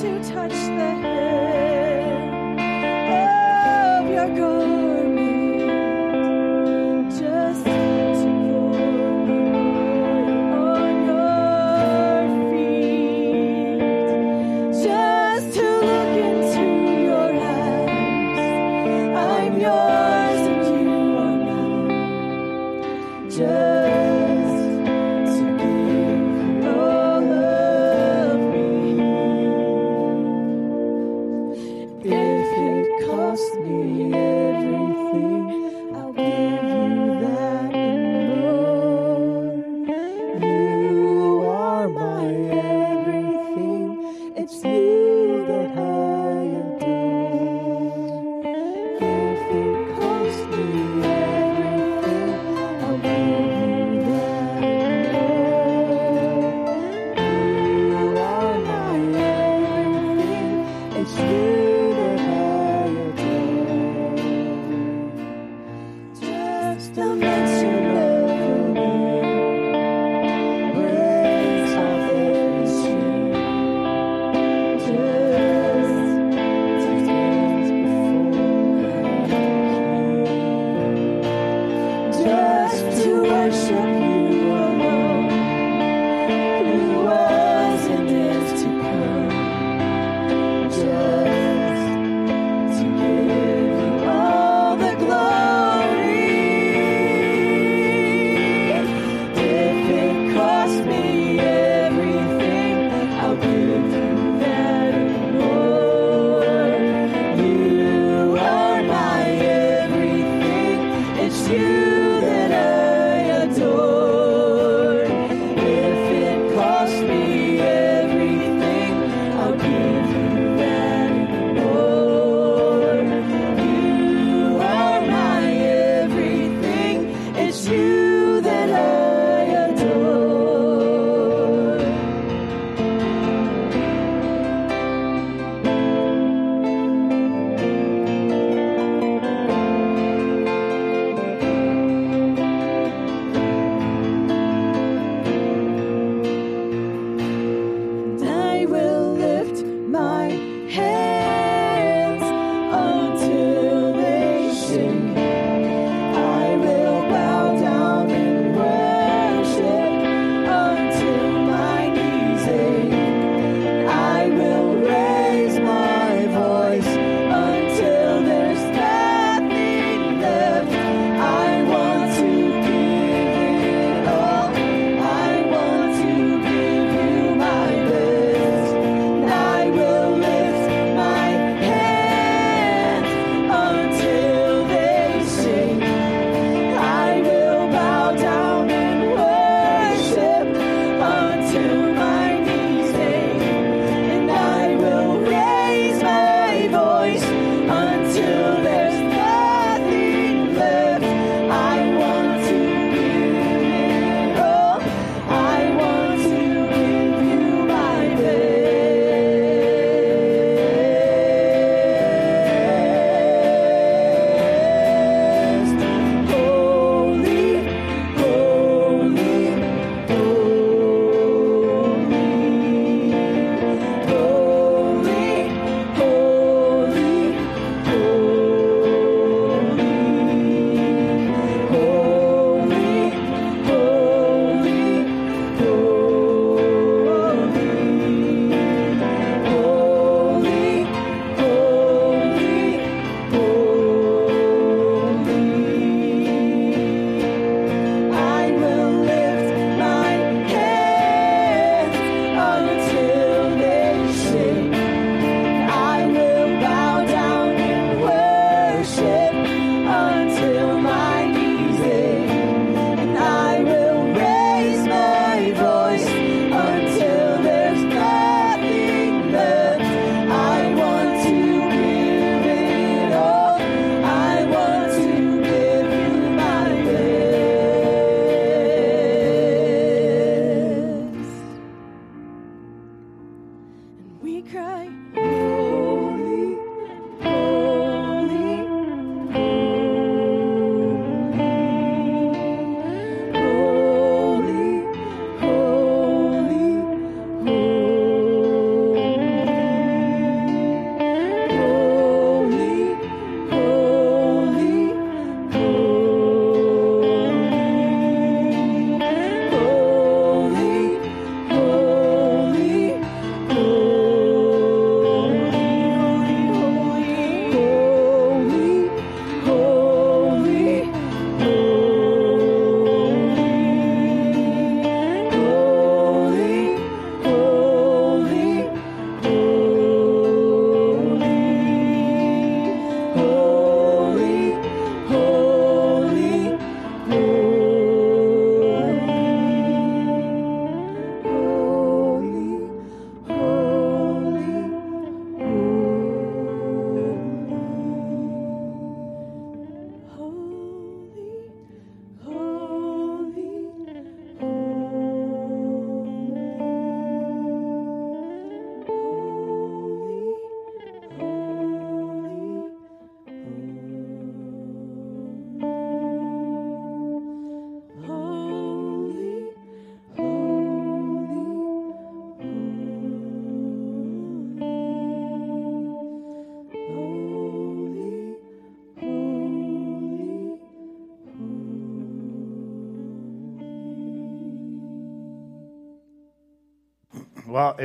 To 0.00 0.22
touch 0.24 0.52
the 0.52 1.15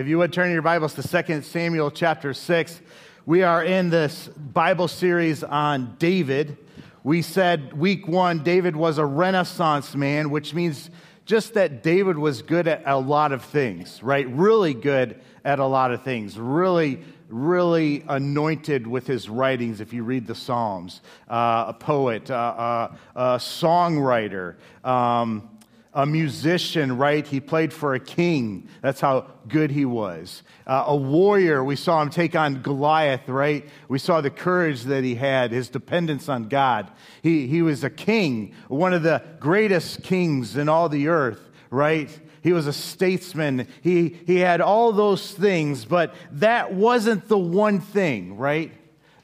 if 0.02 0.08
you 0.08 0.18
would 0.18 0.34
turn 0.34 0.52
your 0.52 0.64
Bibles 0.64 0.96
to 0.96 1.24
2 1.24 1.44
Samuel 1.44 1.92
chapter 1.92 2.34
6, 2.34 2.82
we 3.28 3.44
are 3.44 3.64
in 3.64 3.92
this 3.92 4.30
Bible 4.30 4.88
series 4.88 5.44
on 5.44 5.96
David. 6.00 6.58
We 7.04 7.22
said 7.22 7.74
week 7.74 8.08
one, 8.08 8.42
David 8.42 8.76
was 8.76 8.98
a 8.98 9.06
Renaissance 9.06 9.94
man, 9.96 10.32
which 10.32 10.56
means 10.56 10.90
just 11.26 11.54
that 11.54 11.84
David 11.84 12.18
was 12.18 12.42
good 12.42 12.68
at 12.68 12.82
a 12.88 12.98
lot 12.98 13.32
of 13.32 13.44
things, 13.46 14.02
right? 14.02 14.28
Really 14.28 14.74
good 14.74 15.22
at 15.46 15.60
a 15.60 15.66
lot 15.68 15.92
of 15.92 16.02
things. 16.02 16.36
Really, 16.36 17.04
really 17.30 18.04
anointed 18.08 18.88
with 18.88 19.06
his 19.06 19.30
writings 19.30 19.82
if 19.82 19.94
you 19.94 20.04
read 20.04 20.26
the 20.26 20.34
Psalms. 20.34 21.02
Uh, 21.30 21.66
a 21.68 21.74
poet, 21.74 22.32
uh, 22.32 22.34
uh, 22.34 22.96
a 23.16 23.38
songwriter. 23.38 24.56
Um, 24.84 25.48
a 25.94 26.06
musician, 26.06 26.98
right? 26.98 27.28
He 27.28 27.40
played 27.42 27.74
for 27.74 27.94
a 27.94 28.00
king. 28.00 28.70
That's 28.82 29.02
how 29.02 29.28
good 29.48 29.72
he 29.72 29.84
was. 29.84 30.44
Uh, 30.66 30.86
a 30.88 30.96
warrior, 30.96 31.64
we 31.64 31.76
saw 31.76 32.02
him 32.02 32.10
take 32.10 32.36
on 32.36 32.62
Goliath, 32.62 33.28
right? 33.28 33.68
We 33.90 34.00
saw 34.00 34.22
the 34.22 34.30
courage 34.30 34.84
that 34.84 35.04
he 35.04 35.16
had, 35.16 35.52
his 35.52 35.68
dependence 35.68 36.30
on 36.30 36.48
God. 36.48 36.92
He, 37.22 37.48
he 37.48 37.62
was 37.62 37.84
a 37.84 37.90
king, 37.90 38.54
one 38.70 38.94
of 38.94 39.04
the 39.04 39.22
greatest 39.40 40.04
kings 40.04 40.56
in 40.56 40.70
all 40.70 40.88
the 40.88 41.10
earth, 41.10 41.42
right? 41.70 42.10
He 42.42 42.54
was 42.54 42.68
a 42.68 42.74
statesman. 42.74 43.68
He, 43.82 44.18
he 44.26 44.38
had 44.38 44.62
all 44.62 44.94
those 44.94 45.32
things, 45.32 45.84
but 45.84 46.16
that 46.32 46.74
wasn't 46.74 47.28
the 47.28 47.38
one 47.38 47.82
thing, 47.82 48.38
right? 48.38 48.72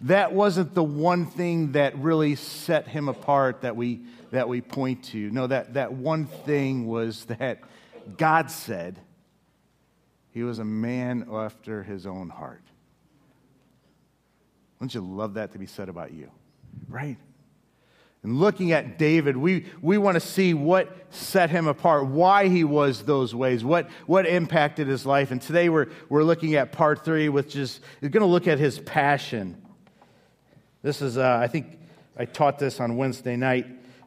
That 0.01 0.33
wasn't 0.33 0.73
the 0.73 0.83
one 0.83 1.25
thing 1.25 1.71
that 1.71 1.97
really 1.97 2.35
set 2.35 2.87
him 2.87 3.09
apart 3.09 3.61
that 3.61 3.75
we 3.75 4.01
that 4.31 4.47
we 4.49 4.61
point 4.61 5.03
to. 5.05 5.29
No, 5.31 5.47
that, 5.47 5.73
that 5.75 5.93
one 5.93 6.25
thing 6.25 6.85
was 6.87 7.25
that 7.25 7.59
God 8.17 8.51
said 8.51 8.99
he 10.31 10.43
was 10.43 10.59
a 10.59 10.65
man 10.65 11.27
after 11.31 11.83
his 11.83 12.05
own 12.05 12.29
heart. 12.29 12.63
Wouldn't 14.79 14.93
you 14.93 15.01
love 15.01 15.35
that 15.35 15.53
to 15.53 15.59
be 15.59 15.65
said 15.65 15.89
about 15.89 16.13
you? 16.13 16.29
Right? 16.87 17.17
And 18.23 18.39
looking 18.39 18.71
at 18.71 18.97
David, 18.97 19.37
we, 19.37 19.65
we 19.81 19.97
want 19.97 20.15
to 20.15 20.19
see 20.19 20.53
what 20.53 20.95
set 21.11 21.49
him 21.49 21.67
apart, 21.67 22.07
why 22.07 22.47
he 22.47 22.63
was 22.63 23.03
those 23.03 23.33
ways, 23.33 23.63
what, 23.63 23.89
what 24.05 24.27
impacted 24.27 24.87
his 24.87 25.05
life. 25.05 25.31
And 25.31 25.41
today 25.41 25.69
we're, 25.69 25.87
we're 26.09 26.23
looking 26.23 26.55
at 26.55 26.71
part 26.71 27.05
three, 27.05 27.29
which 27.29 27.55
is, 27.55 27.79
going 28.01 28.11
to 28.11 28.25
look 28.25 28.47
at 28.47 28.59
his 28.59 28.79
passion. 28.79 29.61
This 30.83 31.01
is, 31.01 31.17
uh, 31.17 31.39
I 31.41 31.47
think 31.47 31.79
I 32.15 32.25
taught 32.25 32.59
this 32.59 32.79
on 32.79 32.97
Wednesday 32.97 33.35
night 33.35 33.65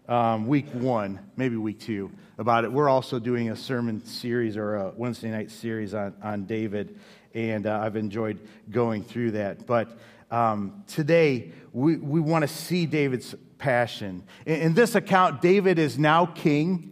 um, 0.08 0.46
week 0.46 0.68
one, 0.72 1.18
maybe 1.36 1.56
week 1.56 1.80
two, 1.80 2.12
about 2.38 2.62
it. 2.62 2.70
We're 2.70 2.88
also 2.88 3.18
doing 3.18 3.50
a 3.50 3.56
sermon 3.56 4.04
series 4.04 4.56
or 4.56 4.76
a 4.76 4.92
Wednesday 4.96 5.30
night 5.30 5.50
series 5.50 5.94
on, 5.94 6.14
on 6.22 6.44
David, 6.44 6.96
and 7.34 7.66
uh, 7.66 7.80
I've 7.82 7.96
enjoyed 7.96 8.38
going 8.70 9.02
through 9.02 9.32
that. 9.32 9.66
But 9.66 9.98
um, 10.30 10.84
today, 10.86 11.50
we, 11.72 11.96
we 11.96 12.20
want 12.20 12.42
to 12.42 12.48
see 12.48 12.86
David's 12.86 13.34
passion. 13.58 14.22
In, 14.46 14.60
in 14.60 14.74
this 14.74 14.94
account, 14.94 15.42
David 15.42 15.76
is 15.80 15.98
now 15.98 16.24
king. 16.24 16.86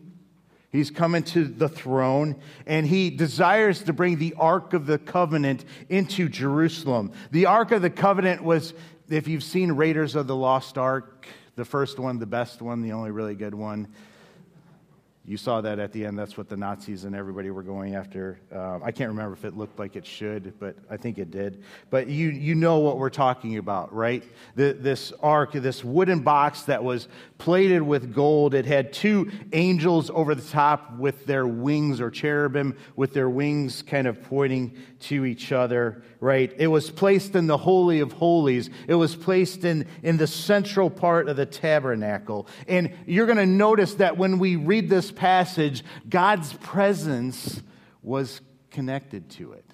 He's 0.72 0.90
coming 0.90 1.22
to 1.22 1.44
the 1.44 1.68
throne, 1.68 2.34
and 2.66 2.84
he 2.84 3.10
desires 3.10 3.84
to 3.84 3.92
bring 3.92 4.18
the 4.18 4.34
Ark 4.38 4.74
of 4.74 4.86
the 4.86 4.98
Covenant 4.98 5.64
into 5.88 6.28
Jerusalem. 6.28 7.12
The 7.30 7.46
Ark 7.46 7.70
of 7.70 7.80
the 7.80 7.90
Covenant 7.90 8.42
was, 8.42 8.74
if 9.10 9.26
you've 9.26 9.42
seen 9.42 9.72
Raiders 9.72 10.14
of 10.14 10.26
the 10.26 10.36
Lost 10.36 10.76
Ark, 10.76 11.26
the 11.56 11.64
first 11.64 11.98
one, 11.98 12.18
the 12.18 12.26
best 12.26 12.60
one, 12.60 12.82
the 12.82 12.92
only 12.92 13.10
really 13.10 13.34
good 13.34 13.54
one. 13.54 13.88
You 15.24 15.36
saw 15.36 15.60
that 15.60 15.78
at 15.78 15.92
the 15.92 16.06
end. 16.06 16.18
That's 16.18 16.38
what 16.38 16.48
the 16.48 16.56
Nazis 16.56 17.04
and 17.04 17.14
everybody 17.14 17.50
were 17.50 17.62
going 17.62 17.94
after. 17.94 18.40
Uh, 18.50 18.78
I 18.82 18.92
can't 18.92 19.10
remember 19.10 19.34
if 19.34 19.44
it 19.44 19.54
looked 19.54 19.78
like 19.78 19.94
it 19.94 20.06
should, 20.06 20.58
but 20.58 20.74
I 20.88 20.96
think 20.96 21.18
it 21.18 21.30
did. 21.30 21.62
But 21.90 22.06
you, 22.06 22.30
you 22.30 22.54
know 22.54 22.78
what 22.78 22.96
we're 22.96 23.10
talking 23.10 23.58
about, 23.58 23.92
right? 23.92 24.24
The, 24.54 24.72
this 24.72 25.12
ark, 25.22 25.52
this 25.52 25.84
wooden 25.84 26.20
box 26.20 26.62
that 26.62 26.82
was 26.82 27.08
plated 27.36 27.82
with 27.82 28.14
gold. 28.14 28.54
It 28.54 28.64
had 28.64 28.90
two 28.90 29.30
angels 29.52 30.10
over 30.14 30.34
the 30.34 30.40
top 30.40 30.96
with 30.96 31.26
their 31.26 31.46
wings, 31.46 32.00
or 32.00 32.10
cherubim 32.10 32.74
with 32.96 33.12
their 33.12 33.28
wings 33.28 33.82
kind 33.82 34.06
of 34.06 34.22
pointing 34.22 34.78
to 35.00 35.26
each 35.26 35.52
other, 35.52 36.02
right? 36.20 36.52
It 36.58 36.66
was 36.66 36.90
placed 36.90 37.34
in 37.34 37.46
the 37.46 37.56
Holy 37.56 38.00
of 38.00 38.12
Holies. 38.12 38.70
It 38.86 38.94
was 38.94 39.14
placed 39.14 39.64
in, 39.64 39.86
in 40.02 40.16
the 40.16 40.26
central 40.26 40.90
part 40.90 41.28
of 41.28 41.36
the 41.36 41.46
tabernacle. 41.46 42.48
And 42.66 42.92
you're 43.06 43.26
going 43.26 43.38
to 43.38 43.46
notice 43.46 43.94
that 43.94 44.16
when 44.16 44.38
we 44.38 44.56
read 44.56 44.88
this 44.88 45.12
passage, 45.12 45.84
God's 46.08 46.52
presence 46.54 47.62
was 48.02 48.40
connected 48.70 49.30
to 49.30 49.52
it, 49.52 49.64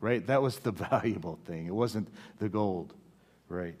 right? 0.00 0.24
That 0.26 0.42
was 0.42 0.58
the 0.58 0.72
valuable 0.90 1.38
thing. 1.44 1.66
It 1.66 1.74
wasn't 1.74 2.08
the 2.38 2.48
gold, 2.48 2.94
right? 3.48 3.76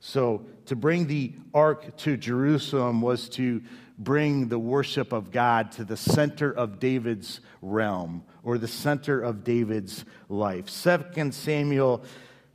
So 0.00 0.44
to 0.66 0.74
bring 0.74 1.06
the 1.06 1.32
ark 1.54 1.96
to 1.98 2.16
Jerusalem 2.16 3.00
was 3.00 3.28
to 3.30 3.62
bring 3.98 4.48
the 4.48 4.58
worship 4.58 5.12
of 5.12 5.30
God 5.30 5.70
to 5.72 5.84
the 5.84 5.96
center 5.96 6.50
of 6.50 6.80
David's 6.80 7.40
realm 7.60 8.24
or 8.44 8.58
the 8.58 8.68
center 8.68 9.20
of 9.20 9.44
David's 9.44 10.04
life. 10.28 10.66
2 10.82 11.32
Samuel 11.32 12.04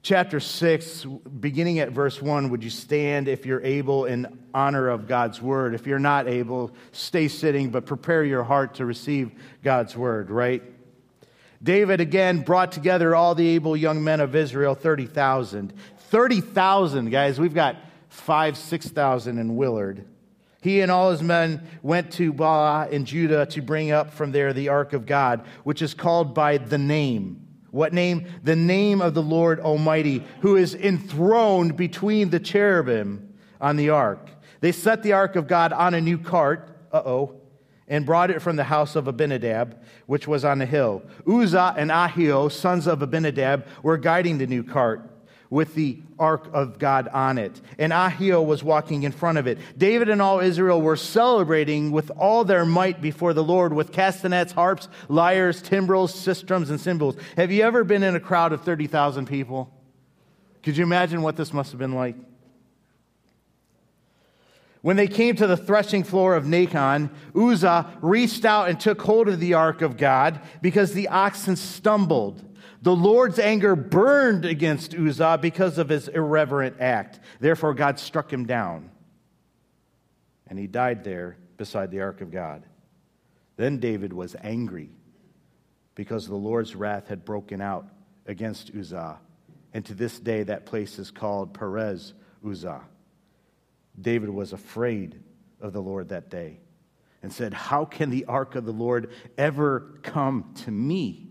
chapter 0.02 0.40
6, 0.40 1.06
beginning 1.40 1.80
at 1.80 1.92
verse 1.92 2.22
1, 2.22 2.50
would 2.50 2.64
you 2.64 2.70
stand 2.70 3.28
if 3.28 3.46
you're 3.46 3.64
able 3.64 4.06
in 4.06 4.40
honor 4.54 4.90
of 4.90 5.08
God's 5.08 5.42
word? 5.42 5.74
If 5.74 5.86
you're 5.86 6.00
not 6.00 6.28
able, 6.28 6.72
stay 6.92 7.28
sitting, 7.28 7.70
but 7.70 7.86
prepare 7.86 8.24
your 8.24 8.44
heart 8.44 8.76
to 8.76 8.86
receive 8.86 9.32
God's 9.64 9.98
word, 9.98 10.30
right? 10.30 10.64
David 11.62 12.00
again 12.00 12.42
brought 12.42 12.72
together 12.72 13.16
all 13.16 13.36
the 13.36 13.48
able 13.50 13.76
young 13.76 14.04
men 14.04 14.20
of 14.20 14.36
Israel, 14.36 14.76
30,000. 14.76 15.74
30,000, 15.98 17.10
guys. 17.10 17.40
We've 17.40 17.54
got 17.54 17.76
five, 18.10 18.58
6,000 18.58 19.38
in 19.38 19.56
Willard. 19.56 20.06
He 20.68 20.82
and 20.82 20.92
all 20.92 21.12
his 21.12 21.24
men 21.24 21.66
went 21.82 22.12
to 22.14 22.34
Baalah 22.34 22.90
in 22.90 23.06
Judah 23.06 23.46
to 23.46 23.62
bring 23.62 23.92
up 23.92 24.12
from 24.12 24.34
there 24.34 24.52
the 24.52 24.68
ark 24.68 24.92
of 24.92 25.06
God, 25.06 25.46
which 25.64 25.82
is 25.82 25.94
called 25.94 26.36
by 26.36 26.58
the 26.58 26.78
name 26.78 27.48
what 27.72 27.94
name? 27.94 28.26
The 28.44 28.56
name 28.56 29.02
of 29.02 29.14
the 29.14 29.22
Lord 29.22 29.60
Almighty, 29.60 30.24
who 30.42 30.56
is 30.56 30.74
enthroned 30.74 31.78
between 31.78 32.30
the 32.32 32.40
cherubim 32.40 33.34
on 33.62 33.76
the 33.76 33.92
ark. 33.92 34.30
They 34.62 34.72
set 34.72 35.04
the 35.04 35.14
ark 35.14 35.36
of 35.36 35.48
God 35.48 35.74
on 35.74 35.94
a 35.94 36.02
new 36.02 36.18
cart, 36.18 36.76
uh 36.92 37.04
oh, 37.06 37.42
and 37.88 38.06
brought 38.06 38.32
it 38.32 38.42
from 38.42 38.56
the 38.56 38.64
house 38.64 38.96
of 38.96 39.08
Abinadab, 39.08 39.80
which 40.06 40.28
was 40.28 40.44
on 40.44 40.60
the 40.60 40.66
hill. 40.66 41.04
Uzzah 41.28 41.76
and 41.78 41.92
Ahio, 41.92 42.52
sons 42.52 42.88
of 42.88 43.02
Abinadab, 43.02 43.68
were 43.84 43.98
guiding 43.98 44.38
the 44.38 44.48
new 44.48 44.64
cart 44.64 45.17
with 45.50 45.76
the 45.76 46.00
ark 46.20 46.50
of 46.54 46.80
God 46.80 47.08
on 47.10 47.38
it. 47.38 47.60
And 47.78 47.94
Ahio 47.94 48.46
was 48.46 48.64
walking 48.64 49.04
in 49.04 49.12
front 49.12 49.38
of 49.38 49.48
it. 49.48 49.58
David 49.78 50.10
and 50.10 50.22
all 50.22 50.40
Israel 50.40 50.82
were 50.82 50.96
celebrating 50.96 51.92
with 51.92 52.12
all 52.18 52.44
their 52.44 52.66
might 52.66 53.02
before 53.02 53.34
the 53.34 53.44
Lord 53.44 53.74
with 53.74 53.92
castanets, 53.92 54.52
harps, 54.52 54.90
lyres, 55.08 55.62
timbrels, 55.62 56.14
sistrums, 56.14 56.70
and 56.70 56.80
cymbals. 56.80 57.16
Have 57.36 57.52
you 57.52 57.64
ever 57.64 57.84
been 57.84 58.04
in 58.04 58.16
a 58.16 58.20
crowd 58.20 58.54
of 58.54 58.62
30,000 58.62 59.28
people? 59.28 59.72
Could 60.64 60.76
you 60.76 60.84
imagine 60.84 61.22
what 61.22 61.38
this 61.38 61.54
must 61.54 61.72
have 61.72 61.80
been 61.80 61.94
like? 61.94 62.16
When 64.82 64.96
they 64.96 65.08
came 65.08 65.36
to 65.36 65.48
the 65.48 65.58
threshing 65.58 66.04
floor 66.04 66.36
of 66.36 66.46
Nacon, 66.46 67.10
Uzzah 67.36 67.98
reached 68.02 68.46
out 68.46 68.70
and 68.70 68.80
took 68.80 69.02
hold 69.02 69.28
of 69.28 69.40
the 69.40 69.54
ark 69.54 69.82
of 69.82 69.98
God 69.98 70.40
because 70.62 70.94
the 70.94 71.08
oxen 71.10 71.56
stumbled. 71.56 72.44
The 72.82 72.96
Lord's 72.96 73.40
anger 73.40 73.76
burned 73.76 74.46
against 74.46 74.96
Uzzah 74.96 75.40
because 75.42 75.78
of 75.78 75.90
his 75.90 76.08
irreverent 76.08 76.78
act. 76.80 77.20
Therefore, 77.40 77.74
God 77.74 78.00
struck 78.00 78.32
him 78.32 78.46
down, 78.46 78.92
and 80.48 80.60
he 80.60 80.68
died 80.68 81.04
there 81.04 81.38
beside 81.58 81.92
the 81.92 82.02
ark 82.02 82.22
of 82.22 82.32
God. 82.32 82.64
Then 83.56 83.80
David 83.80 84.14
was 84.14 84.36
angry 84.42 84.92
because 85.96 86.28
the 86.28 86.36
Lord's 86.36 86.76
wrath 86.76 87.08
had 87.08 87.26
broken 87.26 87.60
out 87.60 87.88
against 88.28 88.72
Uzzah. 88.76 89.18
And 89.74 89.84
to 89.86 89.96
this 89.96 90.20
day, 90.20 90.44
that 90.44 90.66
place 90.66 91.00
is 91.00 91.10
called 91.10 91.54
Perez 91.54 92.14
Uzzah. 92.48 92.84
David 94.00 94.30
was 94.30 94.54
afraid 94.54 95.20
of 95.60 95.74
the 95.74 95.82
Lord 95.82 96.10
that 96.10 96.30
day 96.30 96.60
and 97.24 97.34
said, 97.34 97.54
How 97.54 97.84
can 97.84 98.12
the 98.12 98.26
ark 98.26 98.56
of 98.56 98.66
the 98.66 98.72
Lord 98.72 99.12
ever 99.38 100.00
come 100.04 100.54
to 100.66 100.72
me? 100.72 101.27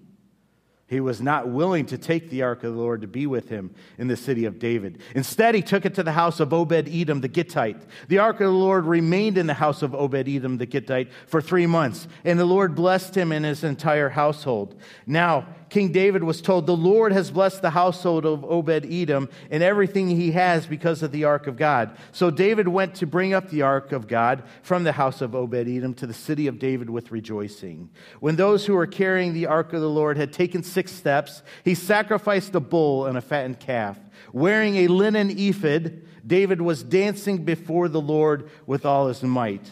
He 0.88 1.00
was 1.00 1.20
not 1.20 1.48
willing 1.48 1.86
to 1.86 1.98
take 1.98 2.30
the 2.30 2.42
ark 2.42 2.62
of 2.62 2.72
the 2.72 2.80
Lord 2.80 3.00
to 3.00 3.08
be 3.08 3.26
with 3.26 3.48
him 3.48 3.74
in 3.98 4.06
the 4.06 4.16
city 4.16 4.44
of 4.44 4.60
David. 4.60 5.00
Instead, 5.16 5.56
he 5.56 5.62
took 5.62 5.84
it 5.84 5.96
to 5.96 6.04
the 6.04 6.12
house 6.12 6.38
of 6.38 6.52
Obed 6.52 6.88
Edom 6.88 7.20
the 7.20 7.28
Gittite. 7.28 7.82
The 8.06 8.18
ark 8.18 8.36
of 8.36 8.46
the 8.46 8.52
Lord 8.52 8.84
remained 8.84 9.36
in 9.36 9.48
the 9.48 9.54
house 9.54 9.82
of 9.82 9.96
Obed 9.96 10.28
Edom 10.28 10.58
the 10.58 10.66
Gittite 10.66 11.10
for 11.26 11.42
three 11.42 11.66
months, 11.66 12.06
and 12.24 12.38
the 12.38 12.44
Lord 12.44 12.76
blessed 12.76 13.16
him 13.16 13.32
and 13.32 13.44
his 13.44 13.64
entire 13.64 14.10
household. 14.10 14.80
Now, 15.08 15.48
King 15.68 15.90
David 15.90 16.22
was 16.22 16.40
told, 16.40 16.66
The 16.66 16.76
Lord 16.76 17.12
has 17.12 17.30
blessed 17.30 17.60
the 17.60 17.70
household 17.70 18.24
of 18.24 18.44
Obed 18.44 18.86
Edom 18.86 19.28
and 19.50 19.62
everything 19.62 20.08
he 20.08 20.32
has 20.32 20.66
because 20.66 21.02
of 21.02 21.10
the 21.10 21.24
ark 21.24 21.46
of 21.46 21.56
God. 21.56 21.96
So 22.12 22.30
David 22.30 22.68
went 22.68 22.94
to 22.96 23.06
bring 23.06 23.34
up 23.34 23.50
the 23.50 23.62
ark 23.62 23.90
of 23.90 24.06
God 24.06 24.44
from 24.62 24.84
the 24.84 24.92
house 24.92 25.20
of 25.20 25.34
Obed 25.34 25.68
Edom 25.68 25.94
to 25.94 26.06
the 26.06 26.14
city 26.14 26.46
of 26.46 26.60
David 26.60 26.88
with 26.88 27.10
rejoicing. 27.10 27.90
When 28.20 28.36
those 28.36 28.64
who 28.64 28.74
were 28.74 28.86
carrying 28.86 29.34
the 29.34 29.46
ark 29.46 29.72
of 29.72 29.80
the 29.80 29.90
Lord 29.90 30.16
had 30.16 30.32
taken 30.32 30.62
six 30.62 30.92
steps, 30.92 31.42
he 31.64 31.74
sacrificed 31.74 32.54
a 32.54 32.60
bull 32.60 33.06
and 33.06 33.18
a 33.18 33.22
fattened 33.22 33.58
calf. 33.58 33.98
Wearing 34.32 34.76
a 34.76 34.88
linen 34.88 35.30
ephod, 35.30 36.02
David 36.24 36.60
was 36.60 36.82
dancing 36.82 37.44
before 37.44 37.88
the 37.88 38.00
Lord 38.00 38.50
with 38.66 38.86
all 38.86 39.08
his 39.08 39.22
might 39.22 39.68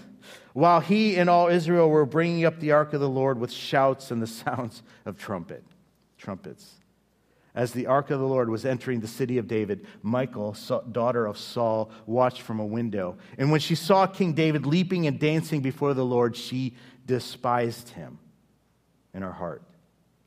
while 0.55 0.79
he 0.79 1.17
and 1.17 1.29
all 1.29 1.49
Israel 1.49 1.91
were 1.91 2.07
bringing 2.07 2.45
up 2.45 2.61
the 2.61 2.71
ark 2.71 2.93
of 2.93 3.01
the 3.01 3.09
Lord 3.09 3.41
with 3.41 3.51
shouts 3.51 4.13
and 4.13 4.23
the 4.23 4.27
sounds 4.45 4.83
of 5.05 5.19
trumpet 5.19 5.65
trumpets. 6.25 6.77
As 7.55 7.73
the 7.73 7.87
ark 7.87 8.11
of 8.11 8.19
the 8.19 8.27
Lord 8.27 8.49
was 8.49 8.65
entering 8.65 9.01
the 9.01 9.07
city 9.07 9.39
of 9.39 9.47
David, 9.47 9.87
Michal, 10.03 10.57
daughter 10.91 11.27
of 11.27 11.39
Saul, 11.39 11.91
watched 12.07 12.43
from 12.43 12.59
a 12.59 12.67
window. 12.67 13.17
And 13.39 13.53
when 13.53 13.61
she 13.61 13.77
saw 13.77 14.07
King 14.07 14.33
David 14.33 14.67
leaping 14.67 15.07
and 15.07 15.21
dancing 15.21 15.61
before 15.61 15.95
the 15.95 16.05
Lord, 16.05 16.35
she 16.35 16.75
despised 17.07 17.91
him 17.91 18.19
in 19.13 19.23
her 19.23 19.33
heart. 19.33 19.63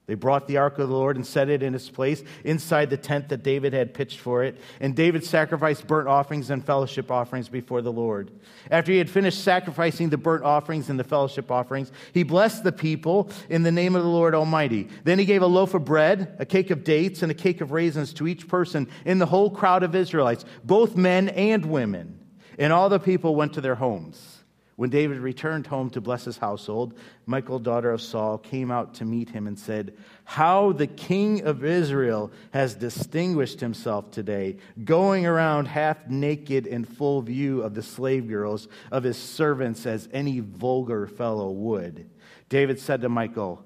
They 0.08 0.16
brought 0.16 0.48
the 0.48 0.56
ark 0.56 0.80
of 0.80 0.88
the 0.88 0.96
Lord 0.96 1.18
and 1.18 1.28
set 1.28 1.50
it 1.50 1.62
in 1.62 1.76
its 1.76 1.90
place 1.90 2.24
inside 2.46 2.90
the 2.90 2.96
tent 2.96 3.28
that 3.28 3.44
David 3.44 3.74
had 3.74 3.94
pitched 3.94 4.20
for 4.20 4.42
it. 4.42 4.58
And 4.80 4.96
David 4.96 5.26
sacrificed 5.26 5.86
burnt 5.86 6.08
offerings 6.08 6.50
and 6.50 6.66
fellowship 6.66 7.12
offerings 7.12 7.50
before 7.50 7.82
the 7.82 7.92
Lord. 7.92 8.32
After 8.72 8.94
he 8.94 9.00
had 9.00 9.10
finished 9.10 9.44
sacrificing 9.44 10.08
the 10.08 10.18
burnt 10.18 10.46
offerings 10.46 10.90
and 10.90 10.98
the 10.98 11.04
fellowship 11.04 11.52
offerings, 11.52 11.92
he 12.14 12.24
blessed 12.24 12.64
the 12.64 12.72
people 12.72 13.30
in 13.50 13.64
the 13.64 13.72
name 13.72 13.98
of 13.98 14.04
the 14.04 14.10
Lord 14.10 14.34
Almighty. 14.34 14.88
Then 15.04 15.20
he 15.20 15.26
gave 15.26 15.42
a 15.42 15.48
loaf 15.48 15.74
of 15.74 15.84
bread, 15.84 16.38
a 16.40 16.46
cake 16.46 16.72
of 16.72 16.86
dates, 16.86 17.22
and 17.22 17.30
a 17.30 17.36
cake 17.36 17.60
of 17.60 17.74
raisins 17.74 18.14
to 18.14 18.30
each 18.30 18.48
person 18.48 18.88
in 19.04 19.20
the 19.20 19.26
whole 19.26 19.52
crowd 19.52 19.84
of 19.84 19.94
Israelites, 19.94 20.46
both 20.64 20.96
men 20.96 21.28
and 21.28 21.66
women. 21.66 22.18
And 22.58 22.72
all 22.72 22.88
the 22.88 22.98
people 22.98 23.36
went 23.36 23.54
to 23.54 23.62
their 23.62 23.76
homes. 23.76 24.37
When 24.78 24.92
David 24.92 25.18
returned 25.18 25.66
home 25.66 25.90
to 25.90 26.02
bless 26.02 26.26
his 26.26 26.38
household, 26.38 26.94
Michal, 27.26 27.58
daughter 27.58 27.90
of 27.90 28.00
Saul, 28.00 28.38
came 28.38 28.70
out 28.70 28.94
to 28.96 29.06
meet 29.06 29.32
him 29.32 29.48
and 29.48 29.58
said, 29.58 29.98
How 30.24 30.72
the 30.72 30.86
king 30.86 31.42
of 31.42 31.66
Israel 31.66 32.32
has 32.52 32.76
distinguished 32.76 33.60
himself 33.60 34.12
today, 34.12 34.58
going 34.86 35.26
around 35.26 35.66
half 35.66 36.08
naked 36.08 36.68
in 36.68 36.86
full 36.86 37.24
view 37.24 37.64
of 37.64 37.74
the 37.74 37.82
slave 37.82 38.28
girls 38.28 38.68
of 38.92 39.02
his 39.02 39.18
servants 39.18 39.88
as 39.88 40.08
any 40.14 40.42
vulgar 40.42 41.08
fellow 41.08 41.50
would. 41.50 42.08
David 42.48 42.80
said 42.80 43.02
to 43.02 43.10
Michal, 43.10 43.66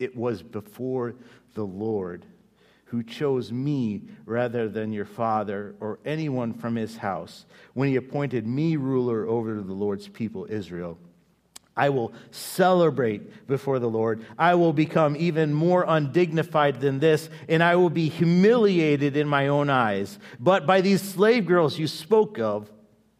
It 0.00 0.16
was 0.16 0.42
before 0.42 1.14
the 1.54 1.64
Lord 1.64 2.26
who 2.94 3.02
chose 3.02 3.50
me 3.50 4.02
rather 4.24 4.68
than 4.68 4.92
your 4.92 5.04
father 5.04 5.74
or 5.80 5.98
anyone 6.04 6.54
from 6.54 6.76
his 6.76 6.96
house 6.96 7.44
when 7.72 7.88
he 7.88 7.96
appointed 7.96 8.46
me 8.46 8.76
ruler 8.76 9.26
over 9.26 9.60
the 9.60 9.72
Lord's 9.72 10.06
people, 10.06 10.46
Israel. 10.48 10.96
I 11.76 11.88
will 11.88 12.12
celebrate 12.30 13.48
before 13.48 13.80
the 13.80 13.90
Lord. 13.90 14.24
I 14.38 14.54
will 14.54 14.72
become 14.72 15.16
even 15.16 15.52
more 15.52 15.84
undignified 15.88 16.80
than 16.80 17.00
this, 17.00 17.28
and 17.48 17.64
I 17.64 17.74
will 17.74 17.90
be 17.90 18.08
humiliated 18.08 19.16
in 19.16 19.26
my 19.26 19.48
own 19.48 19.68
eyes. 19.70 20.20
But 20.38 20.64
by 20.64 20.80
these 20.80 21.02
slave 21.02 21.46
girls 21.46 21.76
you 21.76 21.88
spoke 21.88 22.38
of, 22.38 22.70